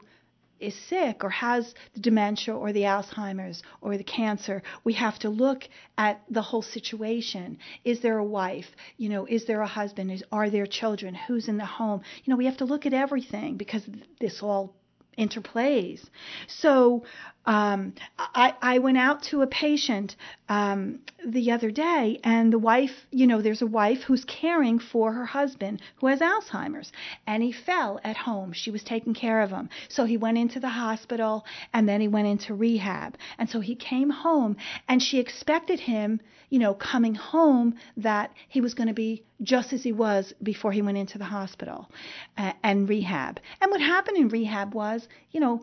is 0.59 0.75
sick 0.75 1.23
or 1.23 1.29
has 1.29 1.73
the 1.93 1.99
dementia 1.99 2.55
or 2.55 2.71
the 2.73 2.83
Alzheimer's 2.83 3.61
or 3.81 3.97
the 3.97 4.03
cancer, 4.03 4.63
we 4.83 4.93
have 4.93 5.19
to 5.19 5.29
look 5.29 5.67
at 5.97 6.21
the 6.29 6.41
whole 6.41 6.61
situation. 6.61 7.57
Is 7.83 8.01
there 8.01 8.17
a 8.17 8.23
wife? 8.25 8.67
You 8.97 9.09
know, 9.09 9.25
is 9.25 9.45
there 9.45 9.61
a 9.61 9.67
husband? 9.67 10.11
Is, 10.11 10.23
are 10.31 10.49
there 10.49 10.65
children? 10.65 11.15
Who's 11.15 11.47
in 11.47 11.57
the 11.57 11.65
home? 11.65 12.01
You 12.23 12.31
know, 12.31 12.37
we 12.37 12.45
have 12.45 12.57
to 12.57 12.65
look 12.65 12.85
at 12.85 12.93
everything 12.93 13.57
because 13.57 13.83
this 14.19 14.41
all 14.41 14.75
interplays. 15.17 16.03
So 16.47 17.03
um, 17.47 17.93
I, 18.19 18.53
I 18.62 18.79
went 18.79 18.97
out 18.97 19.23
to 19.23 19.41
a 19.41 19.47
patient 19.47 20.17
um, 20.49 20.99
the 21.25 21.51
other 21.51 21.71
day, 21.71 22.19
and 22.23 22.51
the 22.51 22.60
wife, 22.60 22.91
you 23.10 23.25
know, 23.25 23.41
there's 23.41 23.62
a 23.62 23.67
wife 23.67 24.03
who's 24.03 24.25
caring 24.25 24.79
for 24.79 25.13
her 25.13 25.25
husband 25.25 25.81
who 25.95 26.07
has 26.07 26.19
Alzheimer's, 26.19 26.91
and 27.25 27.41
he 27.41 27.53
fell 27.53 28.01
at 28.03 28.17
home. 28.17 28.51
She 28.51 28.69
was 28.69 28.83
taking 28.83 29.13
care 29.13 29.41
of 29.41 29.49
him. 29.49 29.69
So 29.88 30.03
he 30.03 30.17
went 30.17 30.38
into 30.38 30.60
the 30.60 30.67
hospital, 30.67 31.45
and 31.73 31.88
then 31.88 32.01
he 32.01 32.10
went 32.10 32.27
into 32.27 32.53
rehab. 32.53 33.17
And 33.38 33.49
so 33.49 33.62
he 33.62 33.75
came 33.75 34.10
home, 34.10 34.57
and 34.89 35.01
she 35.01 35.17
expected 35.19 35.79
him, 35.79 36.19
you 36.49 36.60
know, 36.60 36.73
coming 36.73 37.15
home 37.15 37.75
that 37.95 38.33
he 38.49 38.60
was 38.60 38.73
going 38.73 38.88
to 38.88 38.93
be 38.93 39.23
just 39.41 39.71
as 39.71 39.83
he 39.83 39.93
was 39.93 40.33
before 40.43 40.73
he 40.73 40.81
went 40.81 40.97
into 40.97 41.17
the 41.17 41.23
hospital 41.25 41.89
uh, 42.38 42.51
and 42.62 42.89
rehab. 42.89 43.39
And 43.62 43.71
what 43.71 43.79
happened 43.79 44.17
in 44.17 44.27
rehab 44.27 44.73
was, 44.73 45.07
you 45.31 45.39
know, 45.39 45.62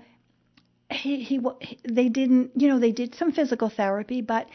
he, 0.91 1.23
he 1.23 1.41
they 1.89 2.09
didn't 2.09 2.51
you 2.57 2.69
know 2.69 2.79
they 2.79 2.93
did 2.93 3.15
some 3.15 3.33
physical 3.33 3.71
therapy 3.71 4.21
but 4.21 4.47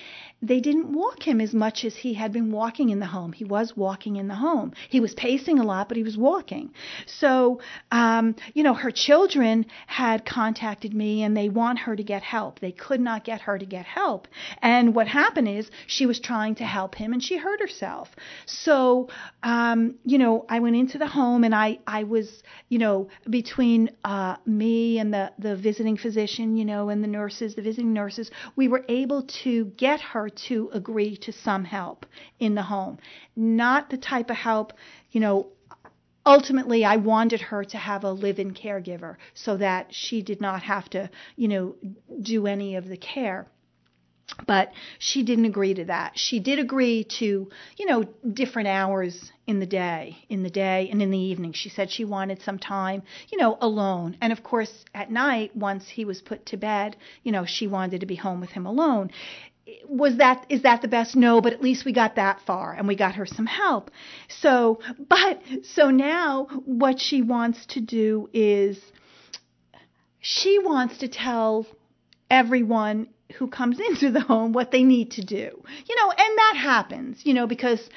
they 0.42 0.60
didn't 0.60 0.94
walk 0.94 1.28
him 1.28 1.42
as 1.42 1.54
much 1.54 1.84
as 1.84 1.96
he 1.98 2.14
had 2.14 2.32
been 2.32 2.52
walking 2.52 2.90
in 2.90 3.00
the 3.00 3.08
home. 3.08 3.34
He 3.34 3.44
was 3.44 3.76
walking 3.76 4.16
in 4.16 4.30
the 4.30 4.36
home. 4.36 4.72
He 4.88 5.02
was 5.02 5.14
pacing 5.16 5.60
a 5.60 5.64
lot 5.64 5.88
but 5.88 5.98
he 5.98 6.04
was 6.04 6.18
walking. 6.18 6.72
So 7.08 7.62
um 7.92 8.36
you 8.54 8.62
know 8.62 8.76
her 8.76 8.92
children 8.92 9.66
had 9.88 10.24
contacted 10.24 10.94
me 10.94 11.24
and 11.24 11.36
they 11.36 11.50
want 11.50 11.80
her 11.80 11.96
to 11.96 12.04
get 12.04 12.22
help. 12.22 12.60
They 12.60 12.72
could 12.72 13.02
not 13.02 13.24
get 13.24 13.42
her 13.42 13.58
to 13.58 13.66
get 13.66 13.86
help. 13.86 14.28
And 14.62 14.94
what 14.94 15.08
happened 15.08 15.50
is 15.50 15.72
she 15.88 16.06
was 16.06 16.20
trying 16.20 16.56
to 16.56 16.64
help 16.64 16.94
him 16.94 17.12
and 17.12 17.24
she 17.24 17.38
hurt 17.38 17.60
herself. 17.60 18.16
So 18.46 19.10
um 19.42 19.96
you 20.06 20.20
know 20.20 20.46
I 20.48 20.60
went 20.60 20.76
into 20.76 21.00
the 21.00 21.08
home 21.08 21.44
and 21.44 21.56
I 21.56 21.80
I 21.88 22.04
was 22.04 22.44
you 22.70 22.78
know 22.78 23.10
between 23.28 23.90
uh 24.04 24.36
me 24.46 25.00
and 25.00 25.12
the 25.12 25.32
the 25.40 25.56
visiting 25.56 25.98
physician 25.98 26.19
physician, 26.20 26.58
you 26.58 26.66
know, 26.66 26.90
and 26.90 27.02
the 27.02 27.08
nurses, 27.08 27.56
the 27.56 27.62
visiting 27.62 27.94
nurses, 27.94 28.30
we 28.58 28.68
were 28.68 28.84
able 28.90 29.24
to 29.24 29.66
get 29.78 30.02
her 30.02 30.30
to 30.30 30.70
agree 30.74 31.16
to 31.16 31.32
some 31.32 31.64
help 31.64 32.06
in 32.40 32.56
the 32.56 32.64
home. 32.64 32.98
Not 33.36 33.90
the 33.90 33.98
type 33.98 34.30
of 34.30 34.36
help, 34.36 34.74
you 35.12 35.22
know, 35.22 35.48
ultimately 36.26 36.84
I 36.84 36.98
wanted 36.98 37.42
her 37.42 37.64
to 37.64 37.78
have 37.78 38.04
a 38.04 38.12
live-in 38.12 38.54
caregiver 38.54 39.16
so 39.34 39.56
that 39.58 39.94
she 39.94 40.22
did 40.22 40.42
not 40.42 40.62
have 40.64 40.90
to, 40.90 41.10
you 41.38 41.48
know, 41.48 41.76
do 42.22 42.48
any 42.48 42.76
of 42.76 42.90
the 42.90 42.98
care 42.98 43.48
but 44.46 44.72
she 44.98 45.24
didn't 45.24 45.46
agree 45.46 45.74
to 45.74 45.86
that. 45.86 46.18
She 46.18 46.40
did 46.40 46.60
agree 46.60 47.04
to, 47.20 47.50
you 47.78 47.86
know, 47.86 48.04
different 48.34 48.68
hours 48.68 49.32
in 49.48 49.60
the 49.60 49.66
day, 49.66 50.18
in 50.30 50.44
the 50.44 50.50
day 50.50 50.90
and 50.92 51.02
in 51.02 51.12
the 51.12 51.18
evening. 51.18 51.54
She 51.54 51.70
said 51.70 51.90
she 51.90 52.06
wanted 52.06 52.42
some 52.42 52.60
time, 52.60 53.04
you 53.30 53.38
know, 53.38 53.58
alone. 53.62 54.18
And 54.22 54.32
of 54.32 54.44
course, 54.44 54.86
at 54.94 55.12
night, 55.12 55.56
once 55.56 55.88
he 55.90 56.06
was 56.06 56.22
put 56.22 56.46
to 56.48 56.58
bed, 56.58 56.96
you 57.24 57.32
know, 57.32 57.46
she 57.46 57.68
wanted 57.68 58.02
to 58.02 58.06
be 58.06 58.16
home 58.16 58.42
with 58.42 58.52
him 58.52 58.66
alone. 58.66 59.12
Was 59.88 60.18
that 60.18 60.46
is 60.50 60.64
that 60.64 60.82
the 60.82 60.88
best? 60.88 61.16
No, 61.16 61.42
but 61.42 61.54
at 61.54 61.62
least 61.62 61.86
we 61.86 61.94
got 61.94 62.16
that 62.16 62.42
far 62.42 62.74
and 62.74 62.88
we 62.88 62.96
got 62.96 63.16
her 63.16 63.26
some 63.26 63.46
help. 63.46 63.92
So, 64.28 64.80
but 65.08 65.42
so 65.64 65.92
now 65.92 66.46
what 66.66 67.00
she 67.00 67.22
wants 67.22 67.66
to 67.68 67.80
do 67.80 68.30
is 68.34 68.80
she 70.20 70.58
wants 70.60 70.98
to 71.00 71.08
tell 71.08 71.68
everyone 72.30 73.08
who 73.38 73.48
comes 73.48 73.80
into 73.90 74.12
the 74.12 74.22
home 74.22 74.54
what 74.54 74.72
they 74.72 74.84
need 74.84 75.12
to 75.12 75.24
do. 75.24 75.64
You 75.88 75.96
know, 75.96 76.12
and 76.12 76.38
that 76.38 76.56
happens, 76.58 77.26
you 77.26 77.34
know, 77.34 77.48
because 77.48 77.90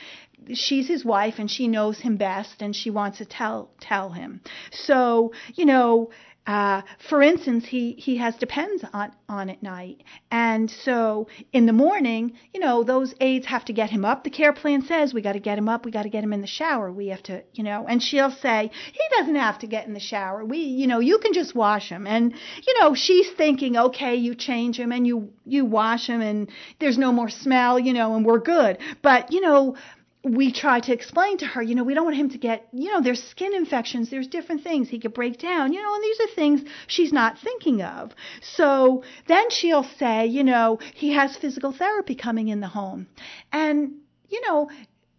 she's 0.54 0.88
his 0.88 1.04
wife 1.04 1.34
and 1.38 1.50
she 1.50 1.68
knows 1.68 2.00
him 2.00 2.16
best 2.16 2.62
and 2.62 2.74
she 2.74 2.90
wants 2.90 3.18
to 3.18 3.24
tell 3.24 3.70
tell 3.80 4.10
him. 4.10 4.40
So, 4.70 5.32
you 5.54 5.64
know, 5.64 6.10
uh, 6.46 6.82
for 7.08 7.22
instance, 7.22 7.64
he, 7.66 7.92
he 7.92 8.16
has 8.16 8.34
depends 8.36 8.84
on, 8.92 9.12
on 9.28 9.48
at 9.48 9.62
night. 9.62 10.02
And 10.30 10.68
so 10.68 11.28
in 11.52 11.66
the 11.66 11.72
morning, 11.72 12.32
you 12.52 12.58
know, 12.58 12.82
those 12.82 13.14
aides 13.20 13.46
have 13.46 13.64
to 13.66 13.72
get 13.72 13.90
him 13.90 14.04
up. 14.04 14.24
The 14.24 14.30
care 14.30 14.52
plan 14.52 14.82
says 14.82 15.14
we 15.14 15.22
got 15.22 15.34
to 15.34 15.40
get 15.40 15.56
him 15.56 15.68
up. 15.68 15.84
We 15.84 15.92
got 15.92 16.02
to 16.02 16.08
get 16.08 16.24
him 16.24 16.32
in 16.32 16.40
the 16.40 16.48
shower. 16.48 16.90
We 16.90 17.08
have 17.08 17.22
to, 17.24 17.44
you 17.52 17.62
know, 17.62 17.86
and 17.88 18.02
she'll 18.02 18.32
say, 18.32 18.72
he 18.92 19.18
doesn't 19.18 19.36
have 19.36 19.60
to 19.60 19.68
get 19.68 19.86
in 19.86 19.94
the 19.94 20.00
shower. 20.00 20.44
We, 20.44 20.58
you 20.58 20.88
know, 20.88 20.98
you 20.98 21.18
can 21.18 21.32
just 21.32 21.54
wash 21.54 21.88
him. 21.88 22.08
And, 22.08 22.34
you 22.66 22.80
know, 22.80 22.94
she's 22.94 23.30
thinking, 23.30 23.76
okay, 23.76 24.16
you 24.16 24.34
change 24.34 24.80
him 24.80 24.90
and 24.90 25.06
you, 25.06 25.32
you 25.44 25.64
wash 25.64 26.08
him 26.08 26.20
and 26.20 26.50
there's 26.80 26.98
no 26.98 27.12
more 27.12 27.28
smell, 27.28 27.78
you 27.78 27.92
know, 27.92 28.16
and 28.16 28.26
we're 28.26 28.40
good. 28.40 28.78
But, 29.00 29.32
you 29.32 29.42
know, 29.42 29.76
we 30.24 30.52
try 30.52 30.78
to 30.78 30.92
explain 30.92 31.38
to 31.38 31.46
her, 31.46 31.62
you 31.62 31.74
know, 31.74 31.82
we 31.82 31.94
don't 31.94 32.04
want 32.04 32.16
him 32.16 32.30
to 32.30 32.38
get, 32.38 32.68
you 32.72 32.92
know, 32.92 33.00
there's 33.00 33.22
skin 33.22 33.54
infections, 33.54 34.08
there's 34.10 34.28
different 34.28 34.62
things 34.62 34.88
he 34.88 35.00
could 35.00 35.14
break 35.14 35.38
down, 35.38 35.72
you 35.72 35.82
know, 35.82 35.94
and 35.94 36.04
these 36.04 36.20
are 36.20 36.34
things 36.34 36.62
she's 36.86 37.12
not 37.12 37.38
thinking 37.38 37.82
of. 37.82 38.12
So 38.40 39.02
then 39.26 39.50
she'll 39.50 39.86
say, 39.98 40.26
you 40.26 40.44
know, 40.44 40.78
he 40.94 41.12
has 41.12 41.36
physical 41.36 41.72
therapy 41.72 42.14
coming 42.14 42.48
in 42.48 42.60
the 42.60 42.68
home. 42.68 43.08
And, 43.50 43.94
you 44.28 44.40
know, 44.46 44.70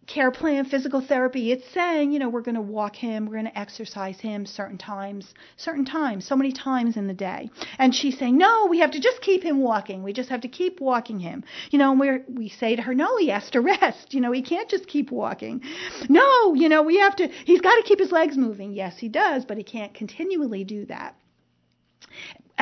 care 0.08 0.32
plan, 0.32 0.66
physical 0.66 1.02
therapy, 1.02 1.52
it's 1.52 1.68
saying, 1.74 2.12
you 2.12 2.20
know, 2.20 2.30
we're 2.30 2.42
going 2.42 2.56
to 2.56 2.62
walk 2.62 2.96
him, 2.96 3.26
we're 3.26 3.34
going 3.34 3.46
to 3.46 3.58
exercise 3.58 4.20
him 4.20 4.46
certain 4.46 4.78
times, 4.78 5.34
certain 5.58 5.86
times, 5.86 6.26
so 6.26 6.36
many 6.36 6.52
times 6.52 6.98
in 6.98 7.08
the 7.08 7.13
day. 7.13 7.50
And 7.78 7.96
she's 7.96 8.18
saying, 8.18 8.38
no, 8.38 8.68
we 8.70 8.80
have 8.80 8.92
to 8.92 9.00
just 9.00 9.22
keep 9.22 9.44
him 9.44 9.62
walking. 9.62 10.04
We 10.04 10.13
just 10.13 10.30
have 10.30 10.42
to 10.42 10.48
keep 10.48 10.82
walking 10.82 11.20
him. 11.20 11.44
You 11.72 11.80
know, 11.80 11.92
and 11.92 12.00
we 12.00 12.20
we 12.34 12.50
say 12.50 12.76
to 12.76 12.82
her, 12.82 12.94
no, 12.94 13.18
he 13.18 13.30
has 13.30 13.50
to 13.52 13.62
rest. 13.74 14.13
You 14.13 14.22
know, 14.22 14.32
he 14.32 14.42
can't 14.42 14.70
just 14.70 14.88
keep 14.88 15.12
walking. 15.12 15.62
No, 16.10 16.54
you 16.54 16.70
know, 16.70 16.84
we 16.84 16.98
have 17.00 17.16
to, 17.18 17.28
he's 17.46 17.62
got 17.62 17.76
to 17.76 17.84
keep 17.84 18.00
his 18.00 18.12
legs 18.12 18.38
moving. 18.38 18.74
Yes, 18.74 18.98
he 18.98 19.10
does, 19.10 19.46
but 19.46 19.58
he 19.58 19.63
can't 19.63 19.94
continually 19.94 20.63
do 20.63 20.86
that 20.86 21.16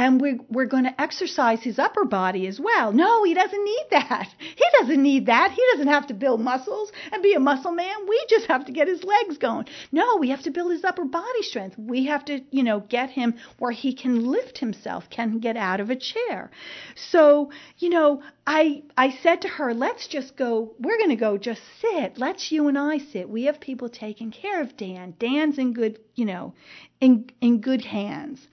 and 0.02 0.20
we're, 0.20 0.40
we're 0.50 0.66
going 0.66 0.86
to 0.86 1.00
exercise 1.00 1.62
his 1.62 1.78
upper 1.78 2.06
body 2.06 2.48
as 2.48 2.60
well. 2.60 2.92
No, 2.92 3.24
he 3.24 3.36
doesn't 3.36 3.64
need 3.64 3.86
that. 3.92 4.28
He 4.62 4.66
doesn't 4.80 5.02
need 5.02 5.26
that. 5.28 5.52
He 5.52 5.62
doesn't 5.72 5.88
have 5.88 6.08
to 6.08 6.14
build 6.14 6.40
muscles 6.40 6.92
and 7.12 7.24
be 7.24 7.34
a 7.34 7.40
muscle 7.40 7.72
man. 7.72 7.96
We 8.08 8.26
just 8.30 8.48
have 8.48 8.66
to 8.66 8.72
get 8.72 8.88
his 8.88 9.04
legs 9.04 9.38
going. 9.38 9.66
No, 9.92 10.18
we 10.18 10.30
have 10.30 10.44
to 10.44 10.52
build 10.52 10.72
his 10.72 10.84
upper 10.84 11.06
body 11.06 11.42
strength. 11.42 11.78
We 11.78 12.06
have 12.06 12.26
to, 12.26 12.42
you 12.52 12.64
know, 12.64 12.80
get 12.80 13.10
him 13.10 13.36
where 13.60 13.72
he 13.72 13.94
can 13.94 14.26
lift 14.26 14.58
himself, 14.60 15.10
can 15.10 15.40
get 15.40 15.58
out 15.58 15.80
of 15.80 15.90
a 15.90 15.96
chair. 15.96 16.52
So, 16.96 17.52
you 17.78 17.90
know, 17.90 18.22
I 18.46 18.84
I 18.98 19.12
said 19.24 19.42
to 19.42 19.48
her, 19.48 19.74
let's 19.74 20.08
just 20.08 20.36
go. 20.36 20.74
We're 20.80 20.98
going 20.98 21.10
to 21.10 21.16
go 21.16 21.38
just 21.38 21.62
sit. 21.80 22.18
Let's 22.18 22.52
you 22.52 22.68
and 22.68 22.78
I 22.78 23.00
sit. 23.00 23.30
We 23.30 23.46
have 23.46 23.60
people 23.60 23.90
taking 23.90 24.32
care 24.32 24.62
of 24.62 24.78
Dan. 24.78 25.16
Dan's 25.20 25.58
in 25.58 25.74
good, 25.74 26.00
you 26.16 26.26
know, 26.26 26.54
in 27.00 27.30
in 27.42 27.62
good 27.62 27.84
hands. 27.84 28.48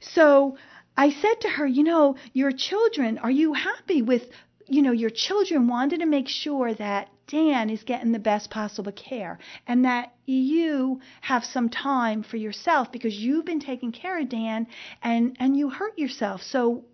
So 0.00 0.56
I 0.96 1.10
said 1.10 1.40
to 1.40 1.48
her, 1.48 1.66
you 1.66 1.82
know, 1.82 2.16
your 2.32 2.52
children, 2.52 3.18
are 3.18 3.30
you 3.30 3.52
happy 3.52 4.02
with, 4.02 4.22
you 4.66 4.82
know, 4.82 4.92
your 4.92 5.10
children 5.10 5.66
wanted 5.68 6.00
to 6.00 6.06
make 6.06 6.28
sure 6.28 6.72
that 6.74 7.08
Dan 7.26 7.70
is 7.70 7.82
getting 7.82 8.12
the 8.12 8.18
best 8.18 8.50
possible 8.50 8.92
care 8.92 9.38
and 9.66 9.84
that 9.84 10.14
you 10.26 11.00
have 11.22 11.44
some 11.44 11.68
time 11.68 12.22
for 12.22 12.36
yourself 12.36 12.92
because 12.92 13.16
you've 13.16 13.46
been 13.46 13.60
taking 13.60 13.92
care 13.92 14.20
of 14.20 14.28
Dan 14.28 14.66
and 15.02 15.36
and 15.40 15.56
you 15.56 15.70
hurt 15.70 15.98
yourself. 15.98 16.42
So 16.42 16.84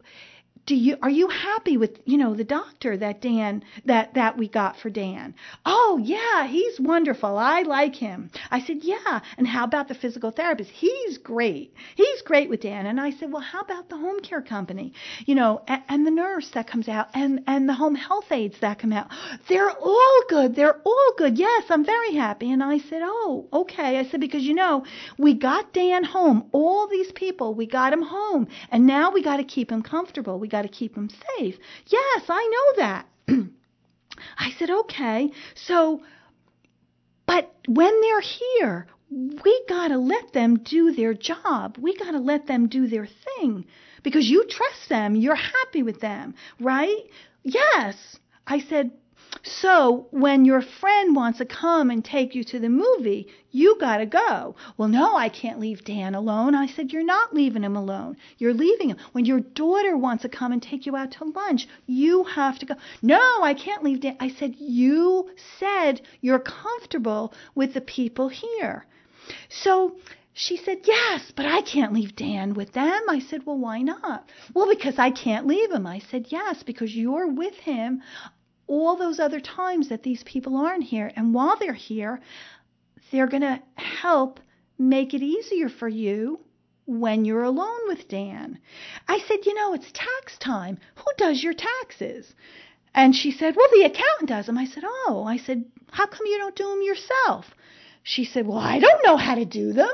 do 0.67 0.75
you 0.75 0.97
are 1.03 1.11
you 1.11 1.29
happy 1.29 1.77
with 1.77 2.01
you 2.05 2.19
know 2.19 2.35
the 2.35 2.45
doctor 2.45 2.97
that 2.97 3.21
Dan 3.21 3.65
that 3.87 4.15
that 4.15 4.37
we 4.37 4.49
got 4.49 4.77
for 4.79 4.91
Dan? 4.91 5.35
Oh 5.65 6.01
yeah, 6.03 6.47
he's 6.47 6.79
wonderful. 6.79 7.39
I 7.39 7.63
like 7.63 7.97
him. 7.97 8.31
I 8.51 8.61
said 8.61 8.79
yeah. 8.83 9.21
And 9.39 9.47
how 9.47 9.65
about 9.65 9.89
the 9.89 9.95
physical 9.95 10.31
therapist? 10.31 10.71
He's 10.71 11.19
great. 11.19 11.75
He's 11.97 12.23
great 12.23 12.49
with 12.49 12.61
Dan. 12.61 12.87
And 12.87 13.01
I 13.01 13.11
said 13.11 13.33
well, 13.33 13.43
how 13.43 13.61
about 13.61 13.89
the 13.89 13.97
home 13.97 14.21
care 14.21 14.43
company? 14.43 14.93
You 15.27 15.35
know, 15.35 15.63
and, 15.67 15.83
and 15.89 16.07
the 16.07 16.11
nurse 16.11 16.51
that 16.51 16.67
comes 16.67 16.89
out 16.89 17.09
and 17.15 17.43
and 17.47 17.69
the 17.69 17.75
home 17.75 17.95
health 17.95 18.31
aides 18.31 18.61
that 18.61 18.79
come 18.79 18.93
out. 18.93 19.09
They're 19.49 19.71
all 19.71 20.23
good. 20.29 20.55
They're 20.55 20.81
all 20.85 21.13
good. 21.17 21.39
Yes, 21.39 21.65
I'm 21.71 21.85
very 21.85 22.15
happy. 22.15 22.51
And 22.53 22.63
I 22.63 22.79
said 22.79 23.01
oh 23.03 23.49
okay. 23.53 23.99
I 23.99 24.05
said 24.05 24.21
because 24.21 24.43
you 24.43 24.55
know 24.55 24.85
we 25.19 25.35
got 25.35 25.73
Dan 25.73 26.05
home. 26.05 26.49
All 26.53 26.87
these 26.87 27.13
people 27.13 27.55
we 27.55 27.67
got 27.67 27.93
him 27.93 28.03
home, 28.03 28.47
and 28.71 28.87
now 28.87 29.11
we 29.11 29.23
got 29.23 29.39
to 29.39 29.45
keep 29.45 29.73
him 29.73 29.83
comfortable. 29.83 30.39
We 30.39 30.49
got 30.51 30.63
to 30.63 30.69
keep 30.69 30.95
them 30.95 31.09
safe. 31.37 31.57
Yes, 31.87 32.25
I 32.29 32.51
know 32.53 32.83
that. 32.85 33.07
I 34.39 34.51
said, 34.59 34.71
okay. 34.71 35.31
So, 35.55 36.03
but 37.27 37.55
when 37.67 38.01
they're 38.01 38.21
here, 38.21 38.87
we 39.11 39.65
got 39.69 39.89
to 39.89 39.99
let 39.99 40.33
them 40.33 40.59
do 40.59 40.93
their 40.93 41.15
job. 41.15 41.77
We 41.79 41.97
got 41.97 42.13
to 42.13 42.19
let 42.21 42.47
them 42.47 42.69
do 42.69 42.87
their 42.87 43.07
thing 43.07 43.67
because 44.03 44.29
you 44.29 44.45
trust 44.49 44.89
them. 44.89 45.17
You're 45.17 45.35
happy 45.35 45.83
with 45.83 46.01
them, 46.01 46.35
right? 46.61 47.05
Yes. 47.43 48.19
I 48.47 48.61
said, 48.61 48.93
so 49.43 50.07
when 50.11 50.45
your 50.45 50.61
friend 50.61 51.17
wants 51.17 51.39
to 51.39 51.47
come 51.47 51.91
and 51.91 52.05
take 52.05 52.35
you 52.35 52.45
to 52.45 52.59
the 52.59 52.69
movie, 52.69 53.29
you 53.51 53.79
got 53.81 53.99
to 53.99 54.07
go. 54.07 54.55
Well, 54.77 54.89
no, 54.89 55.17
I 55.17 55.31
can't 55.31 55.59
leave 55.59 55.83
Dan 55.85 56.15
alone. 56.15 56.55
I 56.55 56.67
said, 56.67 56.93
You're 56.93 57.05
not 57.05 57.35
leaving 57.35 57.63
him 57.63 57.75
alone. 57.75 58.17
You're 58.37 58.53
leaving 58.53 58.91
him. 58.91 58.99
When 59.13 59.25
your 59.25 59.41
daughter 59.41 59.97
wants 59.97 60.23
to 60.23 60.29
come 60.29 60.53
and 60.53 60.63
take 60.63 60.85
you 60.85 60.95
out 60.95 61.13
to 61.13 61.25
lunch, 61.25 61.67
you 61.87 62.25
have 62.25 62.59
to 62.59 62.67
go. 62.67 62.75
No, 63.01 63.43
I 63.43 63.55
can't 63.55 63.83
leave 63.83 64.01
Dan. 64.01 64.17
I 64.21 64.29
said, 64.29 64.57
You 64.59 65.31
said 65.59 66.03
you're 66.21 66.39
comfortable 66.39 67.33
with 67.55 67.73
the 67.73 67.81
people 67.81 68.29
here. 68.29 68.85
So 69.49 69.97
she 70.35 70.59
said, 70.59 70.81
Yes, 70.85 71.33
but 71.35 71.47
I 71.47 71.63
can't 71.63 71.95
leave 71.95 72.15
Dan 72.15 72.53
with 72.53 72.73
them. 72.73 73.03
I 73.09 73.21
said, 73.21 73.47
Well, 73.47 73.59
why 73.59 73.81
not? 73.81 74.29
Well, 74.53 74.69
because 74.69 74.99
I 74.99 75.11
can't 75.11 75.47
leave 75.47 75.71
him. 75.71 75.87
I 75.87 76.01
said, 76.11 76.27
Yes, 76.29 76.63
because 76.63 76.95
you're 76.95 77.27
with 77.27 77.55
him 77.55 78.03
all 78.71 78.97
those 78.97 79.19
other 79.19 79.41
times 79.41 79.89
that 79.89 80.05
these 80.05 80.23
people 80.23 80.57
aren't 80.57 80.85
here. 80.85 81.11
And 81.17 81.35
while 81.35 81.57
they're 81.59 81.73
here, 81.73 82.21
they're 83.11 83.27
going 83.27 83.43
to 83.43 83.61
help 83.75 84.39
make 84.79 85.13
it 85.13 85.23
easier 85.23 85.69
for 85.69 85.89
you 85.89 86.39
when 86.87 87.25
you're 87.25 87.43
alone 87.43 87.89
with 87.89 88.09
Dan. 88.09 88.59
I 89.09 89.19
said, 89.19 89.45
You 89.45 89.55
know, 89.55 89.75
it's 89.75 89.91
tax 89.93 90.39
time. 90.39 90.79
Who 90.95 91.05
does 91.19 91.43
your 91.43 91.55
taxes? 91.55 92.33
And 92.95 93.15
she 93.15 93.33
said, 93.33 93.57
Well, 93.57 93.69
the 93.73 93.87
accountant 93.87 94.29
does 94.29 94.47
them. 94.47 94.57
I 94.57 94.67
said, 94.67 94.85
Oh. 94.87 95.25
I 95.27 95.37
said, 95.37 95.65
How 95.91 96.07
come 96.07 96.27
you 96.27 96.39
don't 96.39 96.57
do 96.57 96.69
them 96.69 96.83
yourself? 96.83 97.47
She 98.05 98.25
said, 98.25 98.47
Well, 98.47 98.59
I 98.59 98.79
don't 98.79 99.05
know 99.05 99.17
how 99.17 99.35
to 99.35 99.45
do 99.45 99.73
them. 99.73 99.91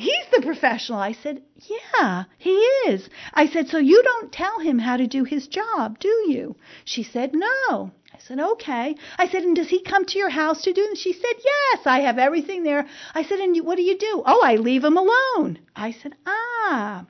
He's 0.00 0.26
the 0.32 0.40
professional. 0.40 0.98
I 0.98 1.12
said, 1.12 1.42
Yeah, 1.56 2.24
he 2.38 2.54
is. 2.88 3.10
I 3.34 3.46
said, 3.46 3.68
So 3.68 3.76
you 3.76 4.02
don't 4.02 4.32
tell 4.32 4.58
him 4.58 4.78
how 4.78 4.96
to 4.96 5.06
do 5.06 5.24
his 5.24 5.46
job, 5.46 5.98
do 5.98 6.08
you? 6.26 6.56
She 6.86 7.02
said, 7.02 7.34
No. 7.34 7.90
I 8.14 8.18
said, 8.18 8.40
Okay. 8.40 8.96
I 9.18 9.28
said, 9.28 9.42
And 9.42 9.54
does 9.54 9.68
he 9.68 9.82
come 9.82 10.06
to 10.06 10.18
your 10.18 10.30
house 10.30 10.62
to 10.62 10.72
do 10.72 10.88
it? 10.90 10.96
She 10.96 11.12
said, 11.12 11.36
Yes, 11.44 11.86
I 11.86 12.00
have 12.00 12.18
everything 12.18 12.62
there. 12.62 12.86
I 13.14 13.24
said, 13.24 13.40
And 13.40 13.54
what 13.64 13.76
do 13.76 13.82
you 13.82 13.98
do? 13.98 14.22
Oh, 14.24 14.40
I 14.42 14.56
leave 14.56 14.84
him 14.84 14.96
alone. 14.96 15.58
I 15.76 15.92
said, 15.92 16.14
Ah. 16.26 17.04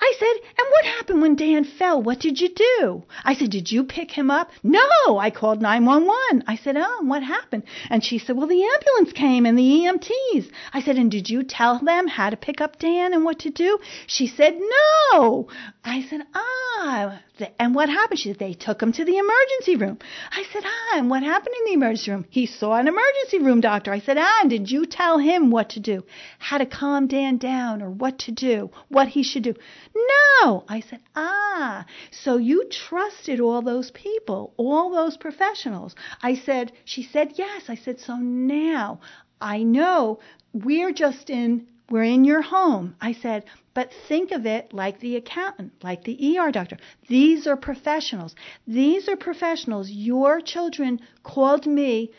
I 0.00 0.14
said, 0.18 0.48
and 0.58 0.66
what 0.70 0.84
happened 0.96 1.20
when 1.20 1.36
Dan 1.36 1.64
fell? 1.64 2.02
What 2.02 2.20
did 2.20 2.40
you 2.40 2.48
do? 2.48 3.04
I 3.24 3.34
said, 3.34 3.50
did 3.50 3.70
you 3.70 3.84
pick 3.84 4.10
him 4.10 4.30
up? 4.30 4.50
No, 4.62 4.80
I 5.18 5.30
called 5.30 5.60
911. 5.60 6.44
I 6.46 6.56
said, 6.56 6.76
oh, 6.78 7.02
what 7.02 7.22
happened? 7.22 7.64
And 7.90 8.02
she 8.02 8.18
said, 8.18 8.36
well, 8.36 8.46
the 8.46 8.64
ambulance 8.64 9.12
came 9.12 9.44
and 9.44 9.58
the 9.58 9.62
EMTs. 9.62 10.50
I 10.72 10.80
said, 10.80 10.96
and 10.96 11.10
did 11.10 11.28
you 11.28 11.42
tell 11.42 11.78
them 11.78 12.08
how 12.08 12.30
to 12.30 12.36
pick 12.36 12.60
up 12.60 12.78
Dan 12.78 13.12
and 13.12 13.24
what 13.24 13.40
to 13.40 13.50
do? 13.50 13.78
She 14.06 14.26
said, 14.26 14.58
no. 14.58 15.48
I 15.84 16.02
said, 16.08 16.22
ah, 16.34 17.20
and 17.58 17.74
what 17.74 17.88
happened? 17.88 18.18
She 18.20 18.30
said, 18.30 18.38
they 18.38 18.52
took 18.52 18.82
him 18.82 18.92
to 18.92 19.04
the 19.04 19.16
emergency 19.16 19.76
room. 19.76 19.98
I 20.30 20.44
said, 20.52 20.62
ah, 20.64 20.98
and 20.98 21.10
what 21.10 21.22
happened 21.22 21.54
in 21.60 21.64
the 21.66 21.72
emergency 21.74 22.10
room? 22.10 22.26
He 22.28 22.46
saw 22.46 22.74
an 22.76 22.88
emergency 22.88 23.38
room 23.38 23.60
doctor. 23.60 23.92
I 23.92 24.00
said, 24.00 24.18
ah, 24.18 24.40
and 24.40 24.50
did 24.50 24.70
you 24.70 24.86
tell 24.86 25.18
him 25.18 25.50
what 25.50 25.70
to 25.70 25.80
do? 25.80 26.04
How 26.38 26.58
to 26.58 26.66
calm 26.66 27.06
Dan 27.06 27.38
down 27.38 27.82
or 27.82 27.90
what 27.90 28.18
to 28.20 28.32
do, 28.32 28.70
what 28.88 29.08
he 29.08 29.22
should 29.22 29.42
do? 29.42 29.54
No. 29.94 30.64
I 30.68 30.80
said, 30.80 31.00
ah, 31.14 31.84
so 32.10 32.36
you 32.36 32.68
trusted 32.68 33.40
all 33.40 33.62
those 33.62 33.90
people, 33.90 34.54
all 34.56 34.90
those 34.90 35.16
professionals. 35.16 35.94
I 36.22 36.34
said, 36.34 36.72
she 36.84 37.02
said, 37.02 37.32
yes. 37.36 37.64
I 37.68 37.74
said, 37.74 38.00
so 38.00 38.16
now 38.16 39.00
I 39.40 39.62
know 39.62 40.20
we're 40.52 40.92
just 40.92 41.30
in 41.30 41.66
we're 41.90 42.04
in 42.04 42.24
your 42.24 42.40
home. 42.40 42.94
I 43.00 43.12
said, 43.14 43.44
but 43.74 43.90
think 44.06 44.30
of 44.30 44.46
it 44.46 44.72
like 44.72 45.00
the 45.00 45.16
accountant, 45.16 45.72
like 45.82 46.04
the 46.04 46.38
ER 46.38 46.52
doctor. 46.52 46.76
These 47.08 47.48
are 47.48 47.56
professionals. 47.56 48.36
These 48.66 49.08
are 49.08 49.16
professionals. 49.16 49.90
Your 49.90 50.40
children 50.40 51.00
called 51.24 51.66
me 51.66 52.12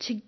to 0.00 0.20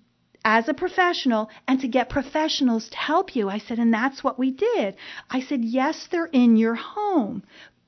as 0.44 0.68
a 0.68 0.74
professional 0.74 1.50
and 1.66 1.80
to 1.80 1.88
get 1.88 2.08
professionals 2.08 2.88
to 2.88 2.96
help 2.96 3.34
you. 3.34 3.48
I 3.48 3.58
said, 3.58 3.78
and 3.78 3.92
that's 3.92 4.22
what 4.22 4.38
we 4.38 4.50
did. 4.50 4.96
I 5.30 5.40
said, 5.40 5.64
yes, 5.64 6.08
they're 6.10 6.26
in 6.26 6.56
your 6.56 6.74
home, 6.74 7.42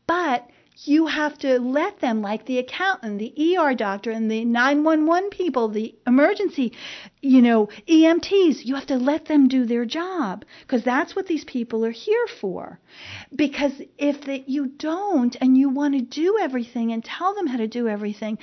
but 0.07 0.49
you 0.85 1.07
have 1.07 1.37
to 1.39 1.59
let 1.59 2.01
them, 2.01 2.23
like 2.23 2.47
the 2.47 2.59
accountant, 2.59 3.19
the 3.19 3.57
ER 3.57 3.75
doctor, 3.75 4.11
and 4.11 4.31
the 4.31 4.45
911 4.45 5.31
people, 5.31 5.69
the 5.69 5.95
emergency, 6.07 6.73
you 7.21 7.43
know, 7.43 7.69
EMTs, 7.87 8.65
you 8.65 8.75
have 8.77 8.87
to 8.87 8.97
let 8.97 9.27
them 9.27 9.49
do 9.49 9.67
their 9.67 9.85
job 9.85 10.45
because 10.63 10.83
that's 10.83 11.15
what 11.15 11.27
these 11.27 11.45
people 11.45 11.85
are 11.85 11.91
here 11.91 12.27
for. 12.41 12.81
Because 13.35 13.73
if 13.99 14.25
the, 14.25 14.43
you 14.47 14.69
don't 14.69 15.37
and 15.41 15.57
you 15.57 15.69
want 15.69 15.95
to 15.95 16.01
do 16.01 16.39
everything 16.41 16.93
and 16.93 17.05
tell 17.05 17.35
them 17.35 17.47
how 17.47 17.59
to 17.59 17.69
do 17.69 17.87
everything, 17.87 18.39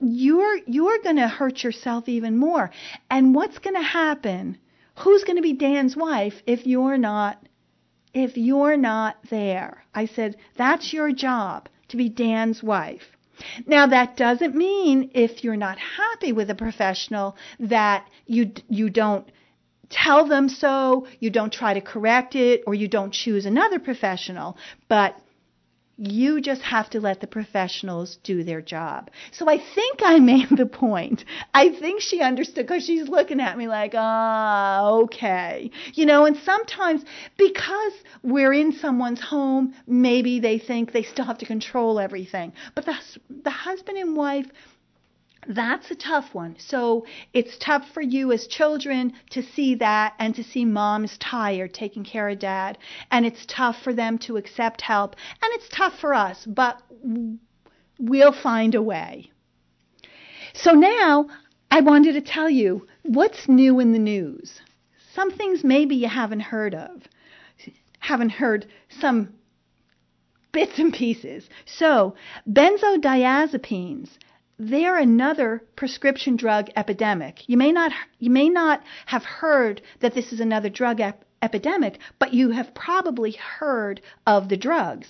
you're 0.00 0.58
you're 0.66 1.02
going 1.02 1.16
to 1.16 1.28
hurt 1.28 1.62
yourself 1.62 2.08
even 2.08 2.36
more. 2.36 2.70
And 3.10 3.34
what's 3.34 3.58
going 3.58 3.76
to 3.76 3.82
happen? 3.82 4.58
Who's 4.98 5.24
going 5.24 5.36
to 5.36 5.42
be 5.42 5.52
Dan's 5.54 5.96
wife 5.96 6.34
if 6.46 6.66
you're 6.66 6.98
not 6.98 7.38
if 8.12 8.36
you're 8.36 8.76
not 8.76 9.16
there. 9.30 9.84
I 9.94 10.06
said, 10.06 10.36
that's 10.56 10.92
your 10.92 11.12
job 11.12 11.68
to 11.88 11.96
be 11.96 12.08
Dan's 12.08 12.62
wife. 12.62 13.02
Now 13.66 13.86
that 13.86 14.16
doesn't 14.16 14.54
mean 14.54 15.12
if 15.14 15.44
you're 15.44 15.56
not 15.56 15.78
happy 15.78 16.32
with 16.32 16.50
a 16.50 16.54
professional 16.54 17.36
that 17.58 18.06
you 18.26 18.52
you 18.68 18.90
don't 18.90 19.30
tell 19.88 20.26
them 20.28 20.48
so, 20.48 21.06
you 21.18 21.30
don't 21.30 21.52
try 21.52 21.74
to 21.74 21.80
correct 21.80 22.34
it 22.36 22.62
or 22.66 22.74
you 22.74 22.88
don't 22.88 23.12
choose 23.12 23.46
another 23.46 23.78
professional, 23.78 24.56
but 24.88 25.16
you 26.00 26.40
just 26.40 26.62
have 26.62 26.88
to 26.90 27.00
let 27.00 27.20
the 27.20 27.26
professionals 27.26 28.16
do 28.24 28.42
their 28.42 28.62
job. 28.62 29.10
So 29.32 29.48
I 29.48 29.58
think 29.58 30.00
I 30.02 30.18
made 30.32 30.48
the 30.48 30.64
point. 30.64 31.24
I 31.52 31.68
think 31.68 32.00
she 32.00 32.22
understood 32.22 32.66
because 32.66 32.86
she's 32.86 33.08
looking 33.08 33.38
at 33.38 33.58
me 33.58 33.68
like, 33.68 33.92
ah, 33.94 34.88
okay. 35.02 35.70
You 35.92 36.06
know, 36.06 36.24
and 36.24 36.36
sometimes 36.38 37.04
because 37.36 37.92
we're 38.22 38.54
in 38.54 38.72
someone's 38.72 39.20
home, 39.20 39.74
maybe 39.86 40.40
they 40.40 40.58
think 40.58 40.92
they 40.92 41.02
still 41.02 41.26
have 41.26 41.38
to 41.38 41.46
control 41.46 42.00
everything. 42.00 42.54
But 42.74 42.86
the, 42.86 42.94
the 43.42 43.50
husband 43.50 43.98
and 43.98 44.16
wife 44.16 44.46
that's 45.46 45.90
a 45.90 45.94
tough 45.94 46.34
one. 46.34 46.56
So 46.58 47.06
it's 47.32 47.56
tough 47.58 47.88
for 47.92 48.02
you 48.02 48.30
as 48.32 48.46
children 48.46 49.14
to 49.30 49.42
see 49.42 49.74
that 49.76 50.14
and 50.18 50.34
to 50.34 50.44
see 50.44 50.64
mom 50.64 51.04
is 51.04 51.16
tired 51.18 51.72
taking 51.72 52.04
care 52.04 52.28
of 52.28 52.38
dad. 52.38 52.78
And 53.10 53.24
it's 53.24 53.46
tough 53.46 53.82
for 53.82 53.92
them 53.92 54.18
to 54.18 54.36
accept 54.36 54.82
help. 54.82 55.16
And 55.42 55.52
it's 55.54 55.68
tough 55.68 55.98
for 55.98 56.14
us, 56.14 56.44
but 56.46 56.80
we'll 57.98 58.32
find 58.32 58.74
a 58.74 58.82
way. 58.82 59.30
So 60.52 60.72
now 60.72 61.28
I 61.70 61.80
wanted 61.80 62.12
to 62.12 62.20
tell 62.20 62.50
you 62.50 62.86
what's 63.02 63.48
new 63.48 63.80
in 63.80 63.92
the 63.92 63.98
news. 63.98 64.60
Some 65.14 65.30
things 65.30 65.64
maybe 65.64 65.96
you 65.96 66.08
haven't 66.08 66.40
heard 66.40 66.74
of, 66.74 67.02
haven't 67.98 68.30
heard 68.30 68.66
some 69.00 69.32
bits 70.52 70.78
and 70.78 70.92
pieces. 70.92 71.48
So, 71.66 72.14
benzodiazepines 72.48 74.08
they're 74.60 74.98
another 74.98 75.62
prescription 75.74 76.36
drug 76.36 76.68
epidemic. 76.76 77.48
You 77.48 77.56
may 77.56 77.72
not 77.72 77.92
you 78.18 78.28
may 78.28 78.50
not 78.50 78.82
have 79.06 79.24
heard 79.24 79.80
that 80.00 80.14
this 80.14 80.34
is 80.34 80.40
another 80.40 80.68
drug 80.68 81.00
ep- 81.00 81.24
epidemic, 81.40 81.98
but 82.18 82.34
you 82.34 82.50
have 82.50 82.74
probably 82.74 83.32
heard 83.32 84.02
of 84.26 84.50
the 84.50 84.58
drugs. 84.58 85.08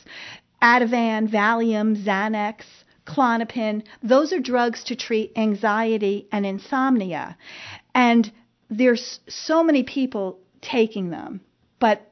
Ativan, 0.63 1.29
Valium, 1.29 1.97
Xanax, 1.97 2.63
Klonopin, 3.05 3.83
those 4.05 4.33
are 4.33 4.39
drugs 4.39 4.85
to 4.85 4.95
treat 4.95 5.33
anxiety 5.37 6.29
and 6.31 6.47
insomnia. 6.47 7.37
And 7.93 8.31
there's 8.69 9.19
so 9.27 9.65
many 9.65 9.83
people 9.83 10.39
taking 10.61 11.11
them, 11.11 11.41
but 11.81 12.07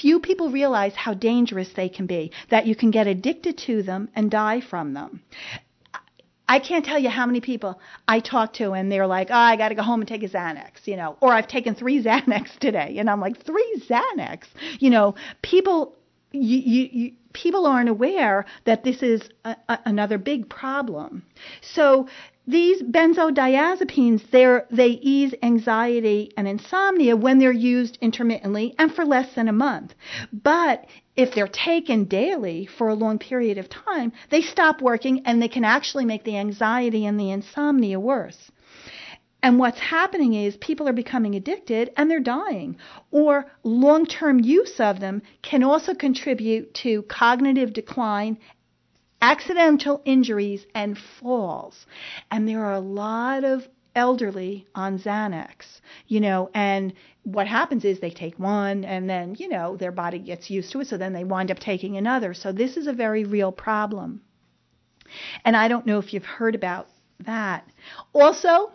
few 0.00 0.20
people 0.20 0.50
realize 0.50 0.94
how 0.94 1.14
dangerous 1.14 1.70
they 1.74 1.88
can 1.88 2.06
be, 2.06 2.30
that 2.50 2.66
you 2.66 2.76
can 2.76 2.92
get 2.92 3.08
addicted 3.08 3.58
to 3.58 3.82
them 3.82 4.08
and 4.14 4.30
die 4.30 4.60
from 4.60 4.94
them. 4.94 5.22
I 6.48 6.58
can't 6.60 6.84
tell 6.84 6.98
you 6.98 7.10
how 7.10 7.26
many 7.26 7.40
people 7.40 7.80
I 8.06 8.20
talk 8.20 8.54
to 8.54 8.72
and 8.72 8.90
they're 8.90 9.06
like, 9.06 9.28
oh, 9.30 9.34
I 9.34 9.56
got 9.56 9.68
to 9.68 9.74
go 9.74 9.82
home 9.82 10.00
and 10.00 10.08
take 10.08 10.22
a 10.22 10.28
Xanax, 10.28 10.86
you 10.86 10.96
know, 10.96 11.16
or 11.20 11.32
I've 11.32 11.48
taken 11.48 11.74
three 11.74 12.02
Xanax 12.04 12.58
today. 12.58 12.96
And 12.98 13.10
I'm 13.10 13.20
like, 13.20 13.44
three 13.44 13.82
Xanax? 13.88 14.44
You 14.78 14.90
know, 14.90 15.14
people, 15.42 15.94
you, 16.32 16.58
you, 16.58 16.88
you 16.90 17.12
people 17.34 17.66
aren't 17.66 17.88
aware 17.88 18.46
that 18.64 18.82
this 18.82 19.02
is 19.02 19.22
a, 19.44 19.56
a, 19.68 19.78
another 19.84 20.18
big 20.18 20.48
problem. 20.48 21.22
So 21.60 22.08
these 22.48 22.82
benzodiazepines, 22.82 24.22
they 24.70 24.86
ease 24.86 25.34
anxiety 25.42 26.32
and 26.34 26.48
insomnia 26.48 27.14
when 27.14 27.38
they're 27.38 27.52
used 27.52 27.98
intermittently 28.00 28.74
and 28.78 28.94
for 28.94 29.04
less 29.04 29.34
than 29.34 29.48
a 29.48 29.52
month. 29.52 29.94
But 30.32 30.86
if 31.14 31.34
they're 31.34 31.46
taken 31.46 32.04
daily 32.04 32.64
for 32.64 32.88
a 32.88 32.94
long 32.94 33.18
period 33.18 33.58
of 33.58 33.68
time, 33.68 34.12
they 34.30 34.40
stop 34.40 34.80
working 34.80 35.26
and 35.26 35.42
they 35.42 35.48
can 35.48 35.64
actually 35.64 36.06
make 36.06 36.24
the 36.24 36.38
anxiety 36.38 37.04
and 37.04 37.20
the 37.20 37.30
insomnia 37.30 38.00
worse. 38.00 38.50
And 39.42 39.58
what's 39.58 39.78
happening 39.78 40.32
is 40.32 40.56
people 40.56 40.88
are 40.88 40.94
becoming 40.94 41.34
addicted 41.34 41.90
and 41.96 42.10
they're 42.10 42.18
dying. 42.18 42.76
Or 43.10 43.46
long 43.62 44.06
term 44.06 44.40
use 44.40 44.80
of 44.80 45.00
them 45.00 45.20
can 45.42 45.62
also 45.62 45.94
contribute 45.94 46.72
to 46.82 47.02
cognitive 47.02 47.74
decline 47.74 48.38
accidental 49.20 50.00
injuries 50.04 50.66
and 50.74 50.98
falls. 51.20 51.86
And 52.30 52.48
there 52.48 52.64
are 52.64 52.74
a 52.74 52.80
lot 52.80 53.44
of 53.44 53.66
elderly 53.94 54.66
on 54.74 54.98
Xanax, 54.98 55.80
you 56.06 56.20
know, 56.20 56.50
and 56.54 56.92
what 57.24 57.46
happens 57.46 57.84
is 57.84 57.98
they 57.98 58.10
take 58.10 58.38
one 58.38 58.84
and 58.84 59.10
then, 59.10 59.34
you 59.38 59.48
know, 59.48 59.76
their 59.76 59.92
body 59.92 60.18
gets 60.18 60.48
used 60.50 60.70
to 60.72 60.80
it, 60.80 60.86
so 60.86 60.96
then 60.96 61.12
they 61.12 61.24
wind 61.24 61.50
up 61.50 61.58
taking 61.58 61.96
another. 61.96 62.32
So 62.32 62.52
this 62.52 62.76
is 62.76 62.86
a 62.86 62.92
very 62.92 63.24
real 63.24 63.52
problem. 63.52 64.22
And 65.44 65.56
I 65.56 65.68
don't 65.68 65.86
know 65.86 65.98
if 65.98 66.12
you've 66.12 66.24
heard 66.24 66.54
about 66.54 66.88
that. 67.20 67.66
Also, 68.14 68.70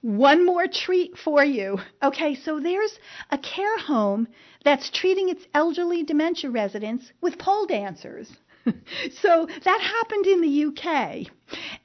one 0.00 0.44
more 0.44 0.66
treat 0.66 1.16
for 1.16 1.44
you. 1.44 1.78
Okay, 2.02 2.34
so 2.34 2.60
there's 2.60 2.98
a 3.30 3.38
care 3.38 3.78
home 3.78 4.28
that's 4.64 4.90
treating 4.90 5.28
its 5.28 5.46
elderly 5.54 6.02
dementia 6.02 6.50
residents 6.50 7.12
with 7.20 7.38
pole 7.38 7.66
dancers. 7.66 8.30
so 9.22 9.48
that 9.64 9.80
happened 9.80 10.26
in 10.26 10.40
the 10.40 10.64
UK. 10.66 11.26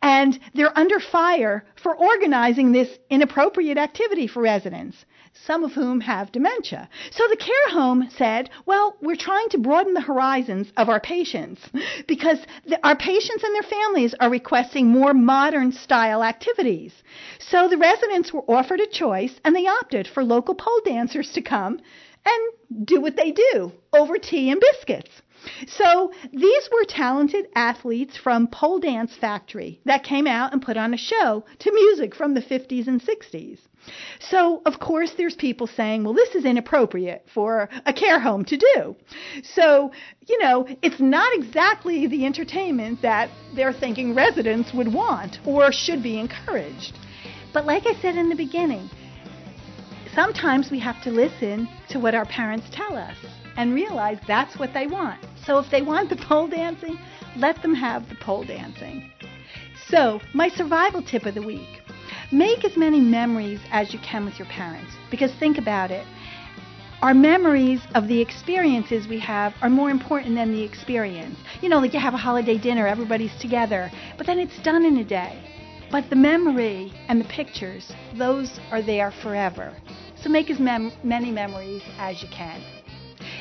And 0.01 0.39
they're 0.53 0.77
under 0.77 0.99
fire 0.99 1.65
for 1.75 1.95
organizing 1.95 2.71
this 2.71 2.97
inappropriate 3.09 3.77
activity 3.77 4.27
for 4.27 4.41
residents. 4.41 5.05
some 5.33 5.63
of 5.63 5.71
whom 5.73 6.01
have 6.01 6.31
dementia. 6.31 6.89
So 7.11 7.27
the 7.27 7.37
care 7.37 7.69
home 7.69 8.09
said, 8.17 8.49
well, 8.65 8.95
we're 9.01 9.15
trying 9.15 9.49
to 9.49 9.57
broaden 9.57 9.93
the 9.93 10.01
horizons 10.01 10.71
of 10.77 10.89
our 10.89 10.99
patients 10.99 11.61
because 12.07 12.39
the, 12.67 12.85
our 12.85 12.95
patients 12.95 13.43
and 13.43 13.55
their 13.55 13.63
families 13.63 14.13
are 14.19 14.29
requesting 14.29 14.87
more 14.87 15.13
modern 15.13 15.71
style 15.71 16.23
activities. 16.23 16.93
So 17.39 17.67
the 17.67 17.77
residents 17.77 18.33
were 18.33 18.43
offered 18.49 18.81
a 18.81 18.87
choice 18.87 19.39
and 19.43 19.55
they 19.55 19.67
opted 19.67 20.07
for 20.07 20.23
local 20.23 20.55
pole 20.55 20.81
dancers 20.85 21.31
to 21.33 21.41
come 21.41 21.79
and 22.25 22.85
do 22.85 23.01
what 23.01 23.15
they 23.15 23.31
do 23.31 23.71
over 23.93 24.17
tea 24.17 24.51
and 24.51 24.61
biscuits. 24.61 25.21
So 25.67 26.11
these 26.31 26.69
were 26.71 26.85
talented 26.85 27.47
athletes 27.55 28.17
from 28.17 28.47
Pole 28.47 28.79
Dance 28.79 29.15
Factory 29.15 29.79
that 29.85 30.03
came 30.03 30.27
out 30.27 30.53
and 30.53 30.61
put 30.61 30.77
on 30.77 30.93
a 30.93 30.97
show 30.97 31.43
to 31.59 31.71
music 31.71 32.15
from 32.15 32.33
the 32.33 32.41
50s 32.41 32.87
and 32.87 33.01
60s. 33.01 33.59
So, 34.19 34.61
of 34.65 34.79
course, 34.79 35.13
there's 35.17 35.35
people 35.35 35.65
saying, 35.65 36.03
well, 36.03 36.13
this 36.13 36.35
is 36.35 36.45
inappropriate 36.45 37.25
for 37.33 37.67
a 37.85 37.93
care 37.93 38.19
home 38.19 38.45
to 38.45 38.57
do. 38.57 38.95
So, 39.43 39.91
you 40.27 40.37
know, 40.43 40.67
it's 40.83 40.99
not 40.99 41.33
exactly 41.33 42.05
the 42.05 42.25
entertainment 42.25 43.01
that 43.01 43.31
they're 43.55 43.73
thinking 43.73 44.13
residents 44.13 44.71
would 44.73 44.93
want 44.93 45.39
or 45.45 45.71
should 45.71 46.03
be 46.03 46.19
encouraged. 46.19 46.97
But 47.53 47.65
like 47.65 47.87
I 47.87 47.99
said 48.01 48.15
in 48.15 48.29
the 48.29 48.35
beginning, 48.35 48.89
sometimes 50.13 50.71
we 50.71 50.79
have 50.79 51.01
to 51.03 51.11
listen 51.11 51.67
to 51.89 51.99
what 51.99 52.15
our 52.15 52.25
parents 52.25 52.67
tell 52.71 52.95
us 52.95 53.17
and 53.57 53.73
realize 53.73 54.19
that's 54.27 54.57
what 54.57 54.73
they 54.73 54.87
want. 54.87 55.19
So 55.45 55.57
if 55.59 55.69
they 55.69 55.81
want 55.81 56.09
the 56.09 56.15
pole 56.15 56.47
dancing, 56.47 56.97
let 57.37 57.61
them 57.61 57.73
have 57.73 58.07
the 58.09 58.15
pole 58.15 58.43
dancing. 58.43 59.11
So, 59.87 60.21
my 60.33 60.47
survival 60.47 61.01
tip 61.01 61.25
of 61.25 61.35
the 61.35 61.41
week 61.41 61.81
make 62.31 62.63
as 62.63 62.77
many 62.77 62.99
memories 62.99 63.59
as 63.71 63.93
you 63.93 63.99
can 63.99 64.23
with 64.23 64.39
your 64.39 64.47
parents. 64.47 64.93
Because 65.09 65.33
think 65.33 65.57
about 65.57 65.91
it 65.91 66.05
our 67.01 67.15
memories 67.15 67.81
of 67.95 68.07
the 68.07 68.21
experiences 68.21 69.07
we 69.07 69.19
have 69.19 69.55
are 69.63 69.71
more 69.71 69.89
important 69.89 70.35
than 70.35 70.51
the 70.51 70.61
experience. 70.61 71.35
You 71.59 71.69
know, 71.69 71.79
like 71.79 71.95
you 71.95 71.99
have 71.99 72.13
a 72.13 72.17
holiday 72.17 72.59
dinner, 72.59 72.85
everybody's 72.85 73.35
together, 73.39 73.91
but 74.19 74.27
then 74.27 74.37
it's 74.37 74.59
done 74.59 74.85
in 74.85 74.97
a 74.97 75.03
day. 75.03 75.43
But 75.89 76.11
the 76.11 76.15
memory 76.15 76.93
and 77.07 77.19
the 77.19 77.27
pictures, 77.27 77.91
those 78.13 78.59
are 78.69 78.83
there 78.83 79.11
forever. 79.23 79.75
So 80.21 80.29
make 80.29 80.49
as 80.49 80.59
mem- 80.59 80.91
many 81.03 81.31
memories 81.31 81.81
as 81.97 82.21
you 82.21 82.29
can. 82.29 82.61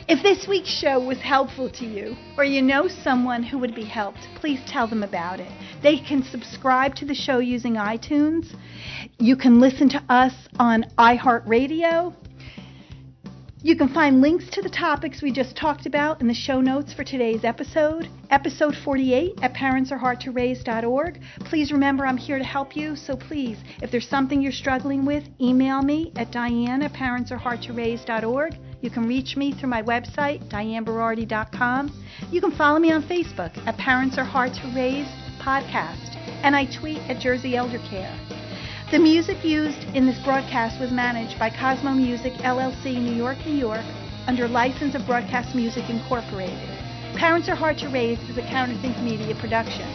If 0.09 0.23
this 0.23 0.49
week's 0.49 0.69
show 0.69 0.99
was 0.99 1.19
helpful 1.19 1.71
to 1.71 1.87
you, 1.87 2.17
or 2.37 2.45
you 2.45 2.63
know 2.63 2.89
someone 2.89 3.43
who 3.43 3.59
would 3.59 3.75
be 3.75 3.85
helped, 3.85 4.21
please 4.35 4.61
tell 4.67 4.89
them 4.89 5.03
about 5.03 5.41
it. 5.41 5.53
They 5.83 5.99
can 5.99 6.23
subscribe 6.23 6.95
to 6.97 7.05
the 7.05 7.15
show 7.15 7.39
using 7.39 7.75
iTunes. 7.75 8.55
You 9.19 9.37
can 9.37 9.61
listen 9.61 9.89
to 9.91 10.03
us 10.09 10.33
on 10.59 10.85
iHeartRadio. 10.99 12.15
You 13.63 13.77
can 13.77 13.89
find 13.89 14.23
links 14.23 14.49
to 14.53 14.63
the 14.63 14.71
topics 14.71 15.21
we 15.21 15.31
just 15.31 15.55
talked 15.55 15.85
about 15.85 16.23
in 16.23 16.29
the 16.29 16.33
show 16.33 16.63
notes 16.63 16.95
for 16.95 17.05
today's 17.05 17.45
episode, 17.45 18.09
episode 18.31 18.75
48 18.75 19.39
at 19.43 19.53
parentsarehardtoraise.org. 19.53 21.21
Please 21.41 21.71
remember 21.71 22.07
I'm 22.07 22.17
here 22.17 22.39
to 22.39 22.45
help 22.45 22.75
you, 22.75 22.97
so 22.97 23.17
please, 23.17 23.59
if 23.83 23.91
there's 23.91 24.09
something 24.09 24.41
you're 24.41 24.51
struggling 24.51 25.05
with, 25.05 25.25
email 25.43 25.83
me 25.83 26.11
at 26.17 26.33
diane 26.33 26.81
at 26.81 26.95
parentsarehardtoraise.org. 26.95 28.57
You 28.81 28.89
can 28.89 29.07
reach 29.07 29.37
me 29.37 29.53
through 29.53 29.69
my 29.69 29.83
website, 29.83 30.43
dianeberardi.com. 30.49 31.93
You 32.31 32.41
can 32.41 32.53
follow 32.53 32.79
me 32.79 32.93
on 32.93 33.03
Facebook 33.03 33.55
at 33.67 33.77
Parents 33.77 34.17
Are 34.17 34.25
Hard 34.25 34.55
to 34.55 34.73
Raise 34.75 35.09
Podcast, 35.39 36.17
and 36.43 36.57
I 36.57 36.65
tweet 36.65 37.01
at 37.11 37.21
Jersey 37.21 37.57
Elder 37.57 37.81
Care. 37.91 38.40
The 38.91 38.99
music 38.99 39.45
used 39.45 39.85
in 39.95 40.05
this 40.05 40.19
broadcast 40.25 40.81
was 40.81 40.91
managed 40.91 41.39
by 41.39 41.49
Cosmo 41.49 41.93
Music 41.93 42.33
LLC, 42.43 43.01
New 43.01 43.15
York, 43.15 43.39
New 43.47 43.55
York, 43.55 43.85
under 44.27 44.49
license 44.49 44.97
of 44.97 45.07
Broadcast 45.07 45.55
Music 45.55 45.89
Incorporated. 45.89 46.59
Parents 47.15 47.49
Are 47.49 47.55
Hard 47.55 47.79
to 47.79 47.89
Raise 47.89 48.19
is 48.29 48.37
a 48.37 48.43
Counterthink 48.43 49.01
Media 49.05 49.37
production. 49.37 49.87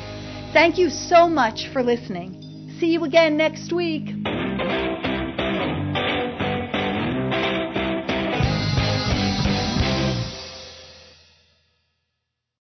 Thank 0.53 0.77
you 0.77 0.89
so 0.89 1.27
much 1.27 1.67
for 1.73 1.83
listening. 1.83 2.41
See 2.79 2.93
you 2.93 3.03
again 3.03 3.35
next 3.35 3.73
week. 3.73 4.07